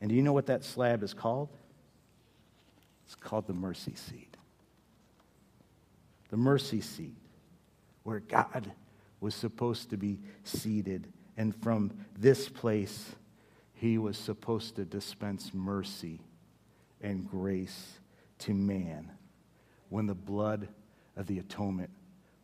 And 0.00 0.08
do 0.10 0.16
you 0.16 0.22
know 0.22 0.32
what 0.32 0.46
that 0.46 0.64
slab 0.64 1.02
is 1.02 1.14
called? 1.14 1.48
It's 3.06 3.14
called 3.14 3.46
the 3.46 3.54
mercy 3.54 3.94
seat. 3.94 4.36
The 6.30 6.36
mercy 6.36 6.80
seat 6.80 7.19
where 8.02 8.20
God 8.20 8.72
was 9.20 9.34
supposed 9.34 9.90
to 9.90 9.96
be 9.96 10.18
seated. 10.44 11.06
And 11.36 11.54
from 11.54 11.92
this 12.18 12.48
place, 12.48 13.14
he 13.74 13.98
was 13.98 14.16
supposed 14.16 14.76
to 14.76 14.84
dispense 14.84 15.52
mercy 15.54 16.20
and 17.00 17.28
grace 17.28 17.98
to 18.40 18.54
man 18.54 19.10
when 19.88 20.06
the 20.06 20.14
blood 20.14 20.68
of 21.16 21.26
the 21.26 21.38
atonement 21.38 21.90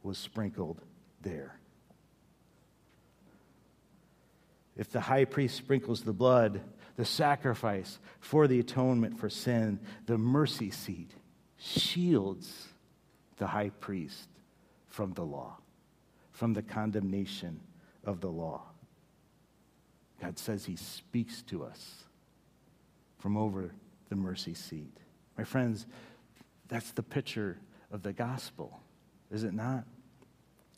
was 0.03 0.19
sprinkled 0.19 0.81
there. 1.23 1.59
If 4.77 4.91
the 4.91 5.01
high 5.01 5.25
priest 5.25 5.57
sprinkles 5.57 6.03
the 6.03 6.13
blood, 6.13 6.61
the 6.97 7.05
sacrifice 7.05 7.99
for 8.21 8.47
the 8.47 8.61
atonement 8.61 9.19
for 9.19 9.31
sin, 9.31 9.81
the 10.07 10.19
mercy 10.19 10.71
seat 10.71 11.11
shields 11.59 12.69
the 13.39 13.47
high 13.47 13.71
priest 13.71 14.29
from 14.97 15.13
the 15.13 15.23
law, 15.23 15.59
from 16.33 16.55
the 16.55 16.63
condemnation 16.63 17.61
of 18.03 18.23
the 18.23 18.31
law. 18.31 18.63
God 20.23 20.39
says 20.39 20.65
he 20.65 20.77
speaks 20.77 21.43
to 21.43 21.65
us 21.65 22.05
from 23.19 23.37
over 23.37 23.73
the 24.09 24.17
mercy 24.17 24.55
seat. 24.55 24.97
My 25.37 25.45
friends, 25.45 25.87
that's 26.69 26.93
the 26.93 27.03
picture 27.03 27.59
of 27.93 28.03
the 28.03 28.15
gospel, 28.15 28.81
is 29.31 29.45
it 29.45 29.53
not? 29.53 29.85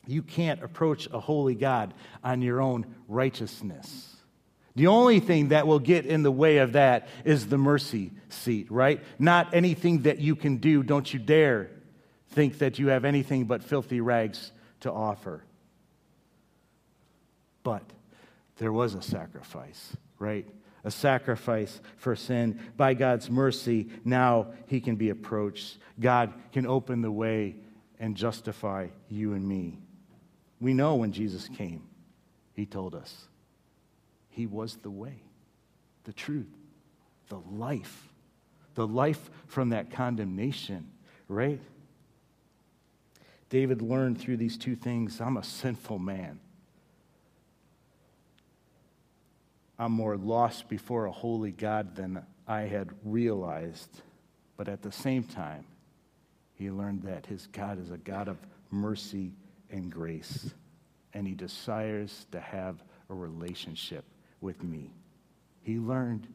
You 0.04 0.22
can't 0.22 0.64
approach 0.64 1.08
a 1.12 1.20
holy 1.20 1.54
God 1.54 1.94
on 2.24 2.42
your 2.42 2.60
own 2.60 2.92
righteousness. 3.06 4.16
The 4.74 4.88
only 4.88 5.20
thing 5.20 5.50
that 5.50 5.68
will 5.68 5.78
get 5.78 6.06
in 6.06 6.24
the 6.24 6.32
way 6.32 6.56
of 6.58 6.72
that 6.72 7.06
is 7.24 7.46
the 7.46 7.58
mercy 7.58 8.10
seat, 8.30 8.68
right? 8.68 9.00
Not 9.16 9.54
anything 9.54 10.02
that 10.02 10.18
you 10.18 10.34
can 10.34 10.56
do. 10.56 10.82
Don't 10.82 11.14
you 11.14 11.20
dare 11.20 11.70
think 12.30 12.58
that 12.58 12.78
you 12.78 12.88
have 12.88 13.04
anything 13.04 13.44
but 13.44 13.62
filthy 13.62 14.00
rags 14.00 14.52
to 14.80 14.92
offer. 14.92 15.42
But 17.62 17.82
there 18.58 18.72
was 18.72 18.94
a 18.94 19.02
sacrifice, 19.02 19.96
right? 20.18 20.46
A 20.84 20.90
sacrifice 20.90 21.80
for 21.96 22.14
sin. 22.16 22.60
By 22.76 22.94
God's 22.94 23.30
mercy, 23.30 23.88
now 24.04 24.48
he 24.66 24.80
can 24.80 24.96
be 24.96 25.10
approached. 25.10 25.78
God 25.98 26.32
can 26.52 26.66
open 26.66 27.02
the 27.02 27.10
way 27.10 27.56
and 27.98 28.16
justify 28.16 28.88
you 29.08 29.32
and 29.32 29.46
me. 29.46 29.78
We 30.60 30.74
know 30.74 30.96
when 30.96 31.12
Jesus 31.12 31.48
came, 31.48 31.82
he 32.54 32.66
told 32.66 32.94
us 32.94 33.28
he 34.30 34.46
was 34.46 34.76
the 34.76 34.90
way, 34.90 35.22
the 36.04 36.12
truth, 36.12 36.46
the 37.28 37.40
life, 37.50 38.08
the 38.74 38.86
life 38.86 39.30
from 39.46 39.70
that 39.70 39.90
condemnation, 39.90 40.88
right? 41.28 41.60
David 43.50 43.80
learned 43.82 44.20
through 44.20 44.36
these 44.36 44.58
two 44.58 44.76
things 44.76 45.20
I'm 45.20 45.36
a 45.36 45.44
sinful 45.44 45.98
man. 45.98 46.40
I'm 49.78 49.92
more 49.92 50.16
lost 50.16 50.68
before 50.68 51.06
a 51.06 51.12
holy 51.12 51.52
God 51.52 51.94
than 51.94 52.24
I 52.46 52.62
had 52.62 52.90
realized. 53.04 54.02
But 54.56 54.68
at 54.68 54.82
the 54.82 54.90
same 54.90 55.22
time, 55.22 55.64
he 56.54 56.70
learned 56.70 57.02
that 57.04 57.26
his 57.26 57.46
God 57.46 57.80
is 57.80 57.92
a 57.92 57.96
God 57.96 58.26
of 58.26 58.38
mercy 58.70 59.32
and 59.70 59.90
grace, 59.90 60.52
and 61.14 61.26
he 61.26 61.34
desires 61.34 62.26
to 62.32 62.40
have 62.40 62.82
a 63.08 63.14
relationship 63.14 64.04
with 64.40 64.62
me. 64.64 64.90
He 65.62 65.78
learned 65.78 66.26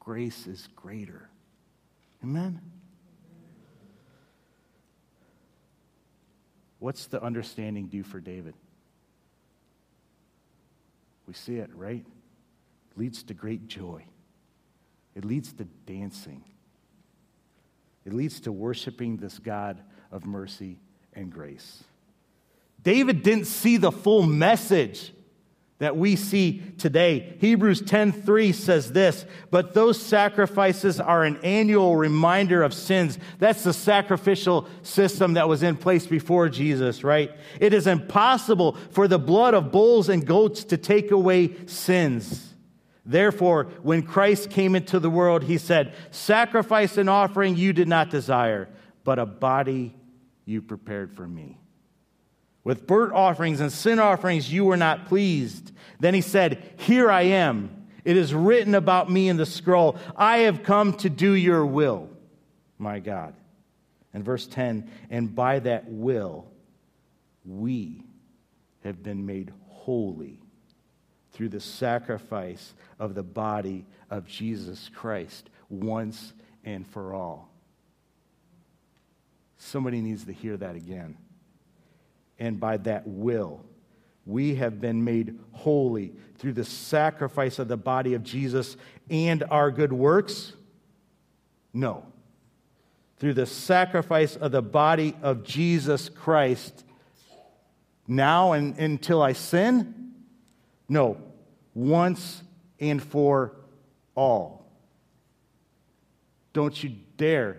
grace 0.00 0.46
is 0.48 0.68
greater. 0.74 1.28
Amen? 2.24 2.60
What's 6.80 7.06
the 7.06 7.22
understanding 7.22 7.86
do 7.86 8.02
for 8.02 8.18
David? 8.18 8.54
We 11.28 11.34
see 11.34 11.56
it, 11.56 11.70
right? 11.74 12.04
It 12.90 12.98
leads 12.98 13.22
to 13.24 13.34
great 13.34 13.68
joy. 13.68 14.04
It 15.14 15.24
leads 15.24 15.52
to 15.52 15.64
dancing. 15.86 16.42
It 18.04 18.12
leads 18.12 18.40
to 18.40 18.52
worshiping 18.52 19.18
this 19.18 19.38
God 19.38 19.80
of 20.10 20.26
mercy 20.26 20.80
and 21.12 21.30
grace. 21.30 21.84
David 22.82 23.22
didn't 23.22 23.44
see 23.44 23.76
the 23.76 23.92
full 23.92 24.22
message 24.22 25.12
that 25.80 25.96
we 25.96 26.14
see 26.14 26.62
today. 26.78 27.34
Hebrews 27.40 27.82
10:3 27.82 28.52
says 28.52 28.92
this, 28.92 29.24
but 29.50 29.74
those 29.74 30.00
sacrifices 30.00 31.00
are 31.00 31.24
an 31.24 31.38
annual 31.42 31.96
reminder 31.96 32.62
of 32.62 32.72
sins. 32.72 33.18
That's 33.38 33.64
the 33.64 33.72
sacrificial 33.72 34.68
system 34.82 35.34
that 35.34 35.48
was 35.48 35.62
in 35.62 35.76
place 35.76 36.06
before 36.06 36.48
Jesus, 36.48 37.02
right? 37.02 37.32
It 37.58 37.72
is 37.74 37.86
impossible 37.86 38.76
for 38.90 39.08
the 39.08 39.18
blood 39.18 39.54
of 39.54 39.72
bulls 39.72 40.08
and 40.08 40.24
goats 40.24 40.64
to 40.64 40.76
take 40.76 41.10
away 41.10 41.56
sins. 41.66 42.54
Therefore, 43.06 43.68
when 43.82 44.02
Christ 44.02 44.50
came 44.50 44.76
into 44.76 45.00
the 45.00 45.10
world, 45.10 45.44
he 45.44 45.56
said, 45.56 45.94
"Sacrifice 46.10 46.98
and 46.98 47.08
offering 47.08 47.56
you 47.56 47.72
did 47.72 47.88
not 47.88 48.10
desire, 48.10 48.68
but 49.02 49.18
a 49.18 49.24
body 49.26 49.94
you 50.44 50.60
prepared 50.60 51.16
for 51.16 51.26
me." 51.26 51.59
With 52.62 52.86
burnt 52.86 53.12
offerings 53.12 53.60
and 53.60 53.72
sin 53.72 53.98
offerings 53.98 54.52
you 54.52 54.64
were 54.64 54.76
not 54.76 55.06
pleased. 55.06 55.72
Then 55.98 56.14
he 56.14 56.20
said, 56.20 56.62
Here 56.76 57.10
I 57.10 57.22
am. 57.22 57.86
It 58.04 58.16
is 58.16 58.34
written 58.34 58.74
about 58.74 59.10
me 59.10 59.28
in 59.28 59.36
the 59.36 59.46
scroll. 59.46 59.96
I 60.16 60.38
have 60.38 60.62
come 60.62 60.94
to 60.94 61.10
do 61.10 61.32
your 61.32 61.64
will, 61.64 62.08
my 62.78 62.98
God. 62.98 63.34
And 64.12 64.24
verse 64.24 64.46
10 64.46 64.90
And 65.10 65.34
by 65.34 65.58
that 65.60 65.84
will, 65.86 66.46
we 67.44 68.02
have 68.84 69.02
been 69.02 69.24
made 69.26 69.52
holy 69.68 70.38
through 71.32 71.50
the 71.50 71.60
sacrifice 71.60 72.74
of 72.98 73.14
the 73.14 73.22
body 73.22 73.86
of 74.10 74.26
Jesus 74.26 74.90
Christ 74.94 75.48
once 75.68 76.32
and 76.64 76.86
for 76.86 77.14
all. 77.14 77.50
Somebody 79.56 80.00
needs 80.00 80.24
to 80.24 80.32
hear 80.32 80.56
that 80.56 80.74
again 80.74 81.16
and 82.40 82.58
by 82.58 82.78
that 82.78 83.06
will. 83.06 83.64
We 84.26 84.56
have 84.56 84.80
been 84.80 85.04
made 85.04 85.38
holy 85.52 86.12
through 86.38 86.54
the 86.54 86.64
sacrifice 86.64 87.58
of 87.58 87.68
the 87.68 87.76
body 87.76 88.14
of 88.14 88.24
Jesus 88.24 88.76
and 89.08 89.44
our 89.50 89.70
good 89.70 89.92
works? 89.92 90.54
No. 91.72 92.06
Through 93.18 93.34
the 93.34 93.46
sacrifice 93.46 94.36
of 94.36 94.50
the 94.50 94.62
body 94.62 95.14
of 95.22 95.44
Jesus 95.44 96.08
Christ 96.08 96.84
now 98.08 98.52
and 98.52 98.76
until 98.78 99.22
I 99.22 99.34
sin? 99.34 100.12
No. 100.88 101.18
Once 101.74 102.42
and 102.80 103.02
for 103.02 103.56
all. 104.14 104.66
Don't 106.52 106.82
you 106.82 106.96
dare 107.16 107.58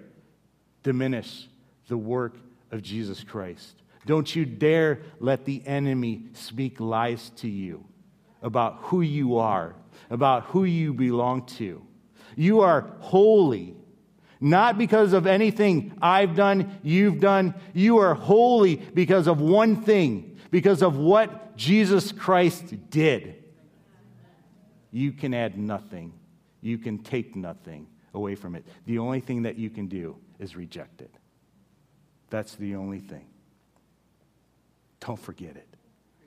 diminish 0.83 1.47
the 1.87 1.97
work 1.97 2.35
of 2.71 2.81
Jesus 2.81 3.23
Christ. 3.23 3.80
Don't 4.05 4.35
you 4.35 4.45
dare 4.45 5.01
let 5.19 5.45
the 5.45 5.65
enemy 5.65 6.27
speak 6.33 6.79
lies 6.79 7.29
to 7.37 7.47
you 7.47 7.85
about 8.41 8.77
who 8.81 9.01
you 9.01 9.37
are, 9.37 9.75
about 10.09 10.45
who 10.45 10.63
you 10.63 10.93
belong 10.93 11.45
to. 11.45 11.85
You 12.35 12.61
are 12.61 12.91
holy, 12.99 13.75
not 14.39 14.77
because 14.77 15.13
of 15.13 15.27
anything 15.27 15.93
I've 16.01 16.35
done, 16.35 16.79
you've 16.81 17.19
done. 17.19 17.53
You 17.73 17.99
are 17.99 18.15
holy 18.15 18.77
because 18.77 19.27
of 19.27 19.39
one 19.39 19.83
thing, 19.83 20.39
because 20.49 20.81
of 20.81 20.97
what 20.97 21.55
Jesus 21.55 22.11
Christ 22.11 22.89
did. 22.89 23.35
You 24.89 25.11
can 25.11 25.33
add 25.33 25.57
nothing, 25.57 26.13
you 26.59 26.77
can 26.77 26.97
take 26.99 27.35
nothing 27.35 27.87
away 28.13 28.35
from 28.35 28.55
it. 28.55 28.65
The 28.85 28.97
only 28.97 29.19
thing 29.19 29.43
that 29.43 29.57
you 29.57 29.69
can 29.69 29.87
do 29.87 30.17
is 30.39 30.55
reject 30.55 31.01
it. 31.01 31.13
That's 32.29 32.55
the 32.55 32.75
only 32.75 32.99
thing. 32.99 33.25
Don't 35.05 35.19
forget 35.19 35.55
it. 35.55 35.67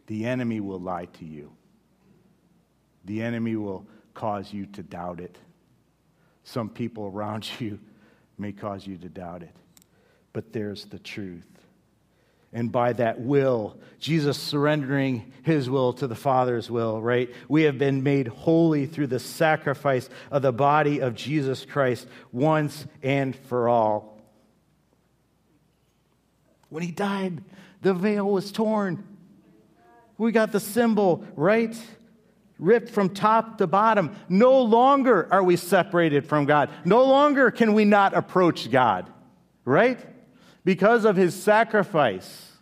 The 0.07 0.27
enemy 0.27 0.61
will 0.61 0.81
lie 0.81 1.07
to 1.07 1.25
you, 1.25 1.53
the 3.05 3.22
enemy 3.22 3.57
will 3.57 3.87
cause 4.12 4.53
you 4.53 4.66
to 4.66 4.83
doubt 4.83 5.20
it. 5.20 5.39
Some 6.45 6.68
people 6.68 7.07
around 7.07 7.49
you 7.59 7.81
may 8.37 8.53
cause 8.53 8.87
you 8.87 8.99
to 8.99 9.09
doubt 9.09 9.43
it, 9.43 9.55
but 10.33 10.53
there's 10.53 10.85
the 10.87 10.99
truth. 10.99 11.47
And 12.53 12.70
by 12.70 12.93
that 12.93 13.20
will, 13.20 13.79
Jesus 13.99 14.39
surrendering 14.39 15.33
his 15.43 15.68
will 15.68 15.93
to 15.95 16.07
the 16.07 16.14
Father's 16.14 16.70
will, 16.70 17.03
right? 17.03 17.29
We 17.49 17.62
have 17.62 17.79
been 17.79 18.05
made 18.05 18.29
holy 18.29 18.87
through 18.87 19.09
the 19.09 19.18
sacrifice 19.18 20.09
of 20.31 20.43
the 20.43 20.53
body 20.53 21.01
of 21.01 21.16
Jesus 21.16 21.64
Christ 21.64 22.07
once 22.31 22.87
and 23.03 23.35
for 23.35 23.68
all. 23.68 24.20
When 26.68 26.85
he 26.85 26.93
died, 26.93 27.43
the 27.85 27.95
veil 27.95 28.28
was 28.28 28.51
torn. 28.51 29.05
We 30.16 30.32
got 30.32 30.53
the 30.53 30.61
symbol, 30.61 31.24
right? 31.37 31.76
Ripped 32.59 32.89
from 32.89 33.11
top 33.11 33.59
to 33.59 33.66
bottom. 33.66 34.16
No 34.28 34.62
longer 34.62 35.28
are 35.30 35.43
we 35.43 35.57
separated 35.57 36.26
from 36.26 36.47
God. 36.47 36.70
No 36.85 37.05
longer 37.05 37.51
can 37.51 37.74
we 37.74 37.85
not 37.85 38.14
approach 38.14 38.70
God, 38.70 39.11
right? 39.64 40.01
Because 40.64 41.05
of 41.05 41.14
his 41.14 41.35
sacrifice, 41.41 42.53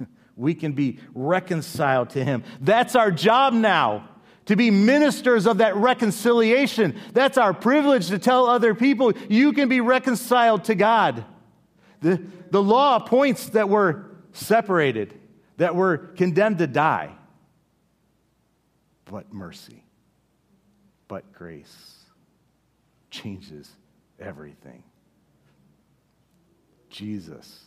we 0.36 0.54
can 0.54 0.72
be 0.72 0.98
reconciled 1.14 2.10
to 2.10 2.24
him. 2.24 2.42
That's 2.60 2.96
our 2.96 3.12
job 3.12 3.54
now 3.54 4.08
to 4.46 4.56
be 4.56 4.70
ministers 4.70 5.46
of 5.46 5.58
that 5.58 5.76
reconciliation. 5.76 6.98
That's 7.12 7.38
our 7.38 7.54
privilege 7.54 8.08
to 8.08 8.18
tell 8.18 8.46
other 8.46 8.74
people 8.74 9.12
you 9.28 9.52
can 9.52 9.68
be 9.68 9.80
reconciled 9.80 10.64
to 10.64 10.74
God. 10.74 11.24
The, 12.00 12.20
the 12.50 12.62
law 12.62 12.98
points 12.98 13.50
that 13.50 13.68
we're 13.68 14.13
separated, 14.34 15.18
that 15.56 15.74
we're 15.74 15.96
condemned 15.96 16.58
to 16.58 16.66
die. 16.66 17.10
But 19.06 19.32
mercy, 19.32 19.82
but 21.08 21.32
grace 21.32 21.94
changes 23.10 23.70
everything. 24.18 24.82
Jesus 26.90 27.64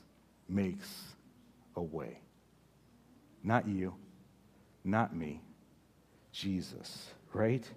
makes 0.50 0.90
a 1.76 1.82
way. 1.82 2.20
Not 3.44 3.68
you, 3.68 3.94
not 4.84 5.16
me, 5.16 5.42
Jesus, 6.32 7.12
right? 7.34 7.70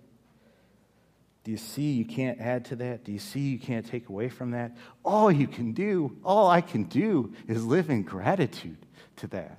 Do 1.51 1.53
you 1.53 1.59
see 1.59 1.90
you 1.90 2.05
can't 2.05 2.40
add 2.40 2.64
to 2.66 2.76
that? 2.76 3.03
Do 3.03 3.11
you 3.11 3.18
see 3.18 3.40
you 3.40 3.59
can't 3.59 3.84
take 3.84 4.09
away 4.09 4.28
from 4.28 4.53
that? 4.53 4.76
All 5.05 5.32
you 5.32 5.48
can 5.48 5.72
do, 5.72 6.16
all 6.24 6.48
I 6.48 6.61
can 6.61 6.84
do 6.84 7.34
is 7.48 7.64
live 7.64 7.90
in 7.90 8.05
gratitude 8.05 8.76
to 9.16 9.26
that. 9.30 9.59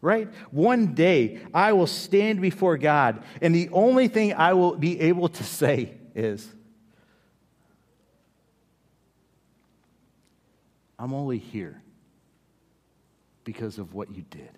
Right? 0.00 0.30
One 0.50 0.94
day 0.94 1.40
I 1.52 1.74
will 1.74 1.86
stand 1.86 2.40
before 2.40 2.78
God, 2.78 3.22
and 3.42 3.54
the 3.54 3.68
only 3.68 4.08
thing 4.08 4.32
I 4.32 4.54
will 4.54 4.76
be 4.76 4.98
able 4.98 5.28
to 5.28 5.44
say 5.44 5.92
is, 6.14 6.48
I'm 10.98 11.12
only 11.12 11.36
here 11.36 11.82
because 13.44 13.76
of 13.76 13.92
what 13.92 14.10
you 14.10 14.24
did. 14.30 14.52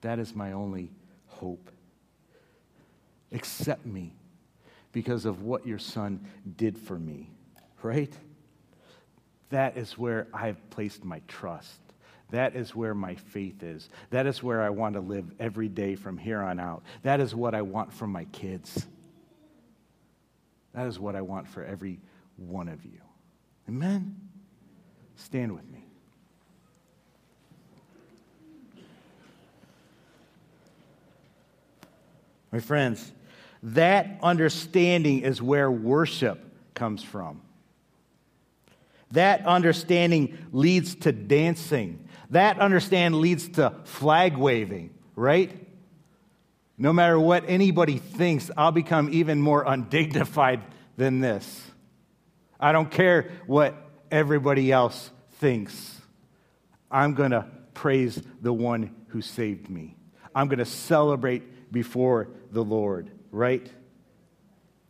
That 0.00 0.18
is 0.18 0.34
my 0.34 0.52
only 0.52 0.90
hope. 1.26 1.70
Accept 3.32 3.84
me 3.84 4.14
because 4.92 5.24
of 5.24 5.42
what 5.42 5.66
your 5.66 5.78
son 5.78 6.24
did 6.56 6.78
for 6.78 6.98
me, 6.98 7.30
right? 7.82 8.12
That 9.50 9.76
is 9.76 9.98
where 9.98 10.28
I've 10.32 10.70
placed 10.70 11.04
my 11.04 11.20
trust. 11.28 11.80
That 12.30 12.56
is 12.56 12.74
where 12.74 12.94
my 12.94 13.14
faith 13.14 13.62
is. 13.62 13.90
That 14.10 14.26
is 14.26 14.42
where 14.42 14.62
I 14.62 14.70
want 14.70 14.94
to 14.94 15.00
live 15.00 15.30
every 15.38 15.68
day 15.68 15.94
from 15.94 16.16
here 16.16 16.40
on 16.40 16.58
out. 16.58 16.82
That 17.02 17.20
is 17.20 17.34
what 17.34 17.54
I 17.54 17.60
want 17.60 17.92
from 17.92 18.10
my 18.10 18.24
kids. 18.26 18.86
That 20.74 20.86
is 20.86 20.98
what 20.98 21.14
I 21.14 21.20
want 21.20 21.46
for 21.46 21.62
every 21.62 22.00
one 22.36 22.68
of 22.68 22.84
you. 22.84 23.00
Amen? 23.68 24.16
Stand 25.16 25.52
with 25.52 25.70
me. 25.70 25.84
My 32.50 32.60
friends, 32.60 33.12
that 33.62 34.18
understanding 34.22 35.20
is 35.20 35.40
where 35.40 35.70
worship 35.70 36.40
comes 36.74 37.02
from. 37.02 37.42
That 39.12 39.46
understanding 39.46 40.38
leads 40.52 40.94
to 40.96 41.12
dancing. 41.12 42.08
That 42.30 42.58
understanding 42.58 43.20
leads 43.20 43.48
to 43.50 43.74
flag 43.84 44.36
waving, 44.36 44.94
right? 45.14 45.52
No 46.78 46.92
matter 46.92 47.20
what 47.20 47.44
anybody 47.46 47.98
thinks, 47.98 48.50
I'll 48.56 48.72
become 48.72 49.10
even 49.12 49.40
more 49.40 49.64
undignified 49.64 50.62
than 50.96 51.20
this. 51.20 51.62
I 52.58 52.72
don't 52.72 52.90
care 52.90 53.30
what 53.46 53.76
everybody 54.10 54.72
else 54.72 55.10
thinks. 55.34 56.00
I'm 56.90 57.14
going 57.14 57.30
to 57.32 57.46
praise 57.74 58.20
the 58.40 58.52
one 58.52 58.94
who 59.08 59.20
saved 59.20 59.68
me. 59.68 59.96
I'm 60.34 60.48
going 60.48 60.58
to 60.58 60.64
celebrate 60.64 61.70
before 61.70 62.28
the 62.50 62.64
Lord 62.64 63.10
right? 63.32 63.68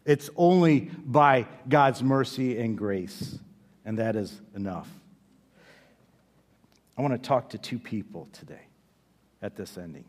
It's 0.05 0.29
only 0.37 0.91
by 1.05 1.47
God's 1.69 2.03
mercy 2.03 2.59
and 2.59 2.77
grace, 2.77 3.39
and 3.85 3.99
that 3.99 4.17
is 4.17 4.41
enough. 4.55 4.89
I 6.99 7.03
want 7.03 7.15
to 7.15 7.27
talk 7.27 7.51
to 7.51 7.59
two 7.59 7.79
people 7.79 8.29
today 8.33 8.67
at 9.41 9.57
this 9.57 9.79
ending. 9.79 10.05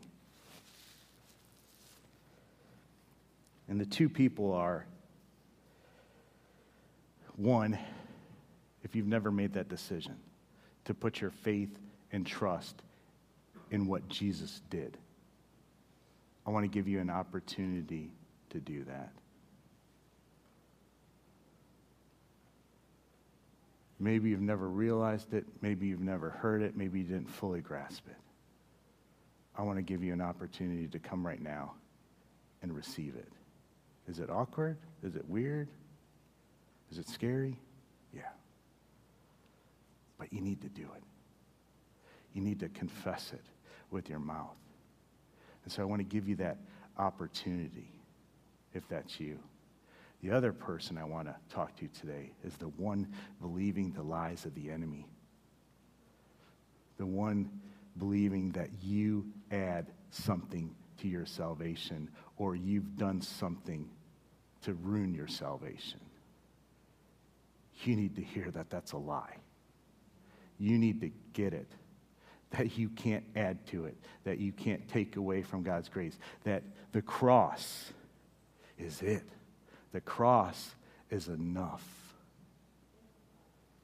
And 3.68 3.80
the 3.80 3.86
two 3.86 4.08
people 4.08 4.52
are 4.52 4.84
one, 7.36 7.78
if 8.82 8.94
you've 8.94 9.06
never 9.06 9.30
made 9.30 9.54
that 9.54 9.68
decision, 9.68 10.16
to 10.84 10.92
put 10.92 11.20
your 11.20 11.30
faith 11.30 11.70
and 12.12 12.26
trust 12.26 12.82
in 13.70 13.86
what 13.86 14.06
Jesus 14.08 14.60
did. 14.70 14.98
I 16.46 16.50
want 16.50 16.64
to 16.64 16.68
give 16.68 16.86
you 16.86 17.00
an 17.00 17.10
opportunity 17.10 18.10
to 18.54 18.60
do 18.60 18.84
that. 18.84 19.12
Maybe 23.98 24.30
you've 24.30 24.40
never 24.40 24.68
realized 24.68 25.34
it. 25.34 25.44
Maybe 25.60 25.86
you've 25.86 26.00
never 26.00 26.30
heard 26.30 26.62
it. 26.62 26.76
Maybe 26.76 27.00
you 27.00 27.04
didn't 27.04 27.30
fully 27.30 27.60
grasp 27.60 28.06
it. 28.08 28.16
I 29.56 29.62
want 29.62 29.78
to 29.78 29.82
give 29.82 30.02
you 30.02 30.12
an 30.12 30.20
opportunity 30.20 30.88
to 30.88 30.98
come 30.98 31.24
right 31.26 31.40
now 31.40 31.74
and 32.62 32.74
receive 32.74 33.14
it. 33.16 33.28
Is 34.08 34.18
it 34.18 34.30
awkward? 34.30 34.76
Is 35.02 35.16
it 35.16 35.28
weird? 35.28 35.68
Is 36.90 36.98
it 36.98 37.08
scary? 37.08 37.58
Yeah. 38.12 38.22
But 40.18 40.32
you 40.32 40.40
need 40.40 40.60
to 40.62 40.68
do 40.68 40.82
it. 40.82 41.02
You 42.34 42.42
need 42.42 42.60
to 42.60 42.68
confess 42.68 43.32
it 43.32 43.44
with 43.90 44.08
your 44.08 44.18
mouth. 44.18 44.56
And 45.64 45.72
so 45.72 45.82
I 45.82 45.84
want 45.86 46.00
to 46.00 46.04
give 46.04 46.28
you 46.28 46.36
that 46.36 46.58
opportunity 46.98 47.93
if 48.74 48.86
that's 48.88 49.18
you. 49.20 49.38
The 50.22 50.30
other 50.30 50.52
person 50.52 50.96
I 50.98 51.04
want 51.04 51.28
to 51.28 51.36
talk 51.54 51.76
to 51.76 51.88
today 51.88 52.32
is 52.44 52.54
the 52.54 52.68
one 52.68 53.08
believing 53.40 53.92
the 53.92 54.02
lies 54.02 54.44
of 54.44 54.54
the 54.54 54.70
enemy. 54.70 55.06
The 56.96 57.06
one 57.06 57.50
believing 57.98 58.52
that 58.52 58.70
you 58.82 59.26
add 59.50 59.92
something 60.10 60.74
to 60.98 61.08
your 61.08 61.26
salvation 61.26 62.08
or 62.36 62.56
you've 62.56 62.96
done 62.96 63.20
something 63.20 63.88
to 64.62 64.74
ruin 64.74 65.14
your 65.14 65.26
salvation. 65.26 66.00
You 67.82 67.96
need 67.96 68.16
to 68.16 68.22
hear 68.22 68.50
that 68.52 68.70
that's 68.70 68.92
a 68.92 68.96
lie. 68.96 69.36
You 70.58 70.78
need 70.78 71.00
to 71.02 71.10
get 71.32 71.52
it 71.52 71.68
that 72.56 72.78
you 72.78 72.88
can't 72.88 73.24
add 73.36 73.66
to 73.66 73.84
it, 73.84 73.96
that 74.24 74.38
you 74.38 74.52
can't 74.52 74.86
take 74.88 75.16
away 75.16 75.42
from 75.42 75.62
God's 75.62 75.88
grace, 75.88 76.16
that 76.44 76.62
the 76.92 77.02
cross 77.02 77.92
is 78.78 79.02
it. 79.02 79.24
The 79.92 80.00
cross 80.00 80.74
is 81.10 81.28
enough. 81.28 81.84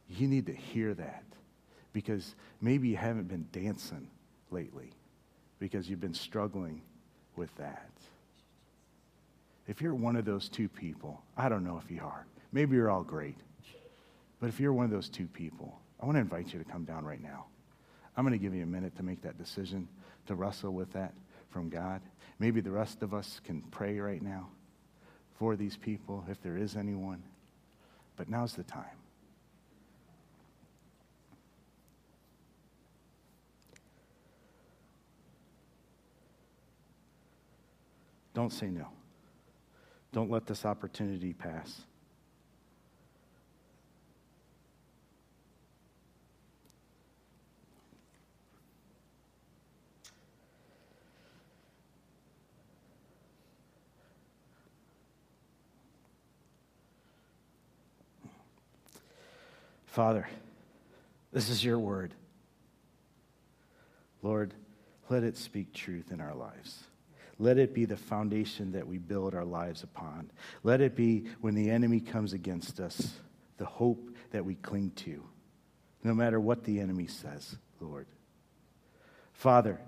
You 0.08 0.26
need 0.26 0.46
to 0.46 0.54
hear 0.54 0.94
that 0.94 1.24
because 1.92 2.34
maybe 2.60 2.88
you 2.88 2.96
haven't 2.96 3.28
been 3.28 3.46
dancing 3.52 4.08
lately 4.50 4.90
because 5.58 5.88
you've 5.88 6.00
been 6.00 6.14
struggling 6.14 6.82
with 7.36 7.54
that. 7.56 7.90
If 9.68 9.80
you're 9.80 9.94
one 9.94 10.16
of 10.16 10.24
those 10.24 10.48
two 10.48 10.68
people, 10.68 11.22
I 11.36 11.48
don't 11.48 11.64
know 11.64 11.80
if 11.82 11.90
you 11.90 12.00
are. 12.02 12.26
Maybe 12.52 12.74
you're 12.74 12.90
all 12.90 13.04
great. 13.04 13.36
But 14.40 14.48
if 14.48 14.58
you're 14.58 14.72
one 14.72 14.86
of 14.86 14.90
those 14.90 15.08
two 15.08 15.26
people, 15.26 15.78
I 16.02 16.06
want 16.06 16.16
to 16.16 16.20
invite 16.20 16.52
you 16.52 16.58
to 16.58 16.64
come 16.64 16.84
down 16.84 17.04
right 17.04 17.22
now. 17.22 17.44
I'm 18.16 18.24
going 18.24 18.36
to 18.36 18.42
give 18.42 18.54
you 18.54 18.64
a 18.64 18.66
minute 18.66 18.96
to 18.96 19.04
make 19.04 19.22
that 19.22 19.38
decision, 19.38 19.86
to 20.26 20.34
wrestle 20.34 20.72
with 20.72 20.92
that 20.94 21.12
from 21.50 21.68
God. 21.68 22.00
Maybe 22.40 22.60
the 22.60 22.70
rest 22.70 23.02
of 23.02 23.14
us 23.14 23.40
can 23.44 23.60
pray 23.70 24.00
right 24.00 24.22
now 24.22 24.48
for 25.40 25.56
these 25.56 25.74
people, 25.74 26.22
if 26.28 26.42
there 26.42 26.58
is 26.58 26.76
anyone. 26.76 27.22
But 28.16 28.28
now's 28.28 28.52
the 28.52 28.62
time. 28.62 28.84
Don't 38.34 38.52
say 38.52 38.66
no. 38.66 38.88
Don't 40.12 40.30
let 40.30 40.46
this 40.46 40.66
opportunity 40.66 41.32
pass. 41.32 41.84
Father, 59.90 60.28
this 61.32 61.50
is 61.50 61.64
your 61.64 61.78
word. 61.78 62.14
Lord, 64.22 64.54
let 65.08 65.24
it 65.24 65.36
speak 65.36 65.72
truth 65.72 66.12
in 66.12 66.20
our 66.20 66.34
lives. 66.34 66.84
Let 67.40 67.58
it 67.58 67.74
be 67.74 67.86
the 67.86 67.96
foundation 67.96 68.70
that 68.72 68.86
we 68.86 68.98
build 68.98 69.34
our 69.34 69.44
lives 69.44 69.82
upon. 69.82 70.30
Let 70.62 70.80
it 70.80 70.94
be, 70.94 71.24
when 71.40 71.56
the 71.56 71.70
enemy 71.70 71.98
comes 71.98 72.32
against 72.34 72.78
us, 72.78 73.14
the 73.56 73.64
hope 73.64 74.10
that 74.30 74.44
we 74.44 74.54
cling 74.54 74.92
to, 74.96 75.24
no 76.04 76.14
matter 76.14 76.38
what 76.38 76.62
the 76.62 76.78
enemy 76.78 77.08
says, 77.08 77.56
Lord. 77.80 78.06
Father, 79.32 79.80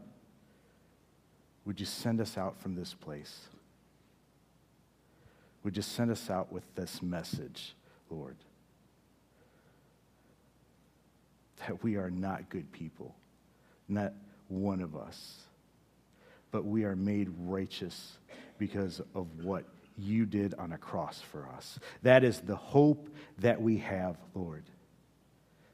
would 1.64 1.78
you 1.78 1.86
send 1.86 2.20
us 2.20 2.36
out 2.36 2.60
from 2.60 2.74
this 2.74 2.92
place? 2.92 3.42
Would 5.62 5.76
you 5.76 5.82
send 5.82 6.10
us 6.10 6.28
out 6.28 6.50
with 6.50 6.64
this 6.74 7.00
message, 7.02 7.76
Lord? 8.10 8.36
That 11.66 11.82
we 11.82 11.96
are 11.96 12.10
not 12.10 12.48
good 12.48 12.70
people, 12.72 13.14
not 13.88 14.12
one 14.48 14.80
of 14.80 14.96
us, 14.96 15.38
but 16.50 16.64
we 16.64 16.84
are 16.84 16.96
made 16.96 17.30
righteous 17.38 18.18
because 18.58 19.00
of 19.14 19.26
what 19.42 19.64
you 19.96 20.26
did 20.26 20.54
on 20.54 20.72
a 20.72 20.78
cross 20.78 21.20
for 21.20 21.48
us. 21.56 21.78
That 22.02 22.24
is 22.24 22.40
the 22.40 22.56
hope 22.56 23.08
that 23.38 23.60
we 23.60 23.78
have, 23.78 24.16
Lord. 24.34 24.64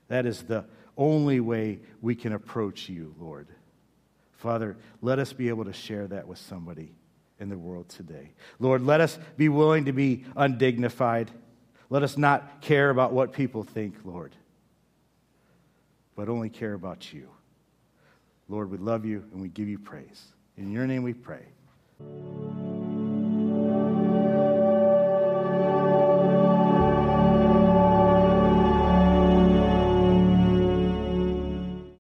That 0.09 0.27
is 0.27 0.43
the 0.43 0.65
only 0.97 1.41
way 1.41 1.81
we 2.01 2.15
can 2.15 2.33
approach 2.33 2.89
you, 2.89 3.15
Lord. 3.19 3.49
Father, 4.33 4.77
let 5.03 5.19
us 5.19 5.33
be 5.33 5.49
able 5.49 5.65
to 5.65 5.73
share 5.73 6.07
that 6.09 6.27
with 6.27 6.39
somebody 6.39 6.93
in 7.41 7.49
the 7.49 7.59
world 7.59 7.89
today. 7.89 8.31
Lord, 8.59 8.83
let 8.83 9.01
us 9.01 9.19
be 9.37 9.49
willing 9.49 9.85
to 9.87 9.93
be 9.93 10.25
undignified. 10.37 11.31
Let 11.91 12.03
us 12.03 12.17
not 12.17 12.61
care 12.61 12.91
about 12.91 13.13
what 13.13 13.33
people 13.33 13.63
think, 13.63 13.95
Lord, 14.05 14.35
but 16.19 16.29
only 16.29 16.49
care 16.49 16.75
about 16.75 17.13
you. 17.13 17.29
Lord, 18.49 18.73
we 18.73 18.79
love 18.79 19.05
you 19.05 19.23
and 19.33 19.41
we 19.41 19.49
give 19.49 19.69
you 19.69 19.79
praise. 19.79 20.33
In 20.57 20.73
your 20.73 20.85
name 20.85 21.05
we 21.05 21.15
pray. 21.15 21.47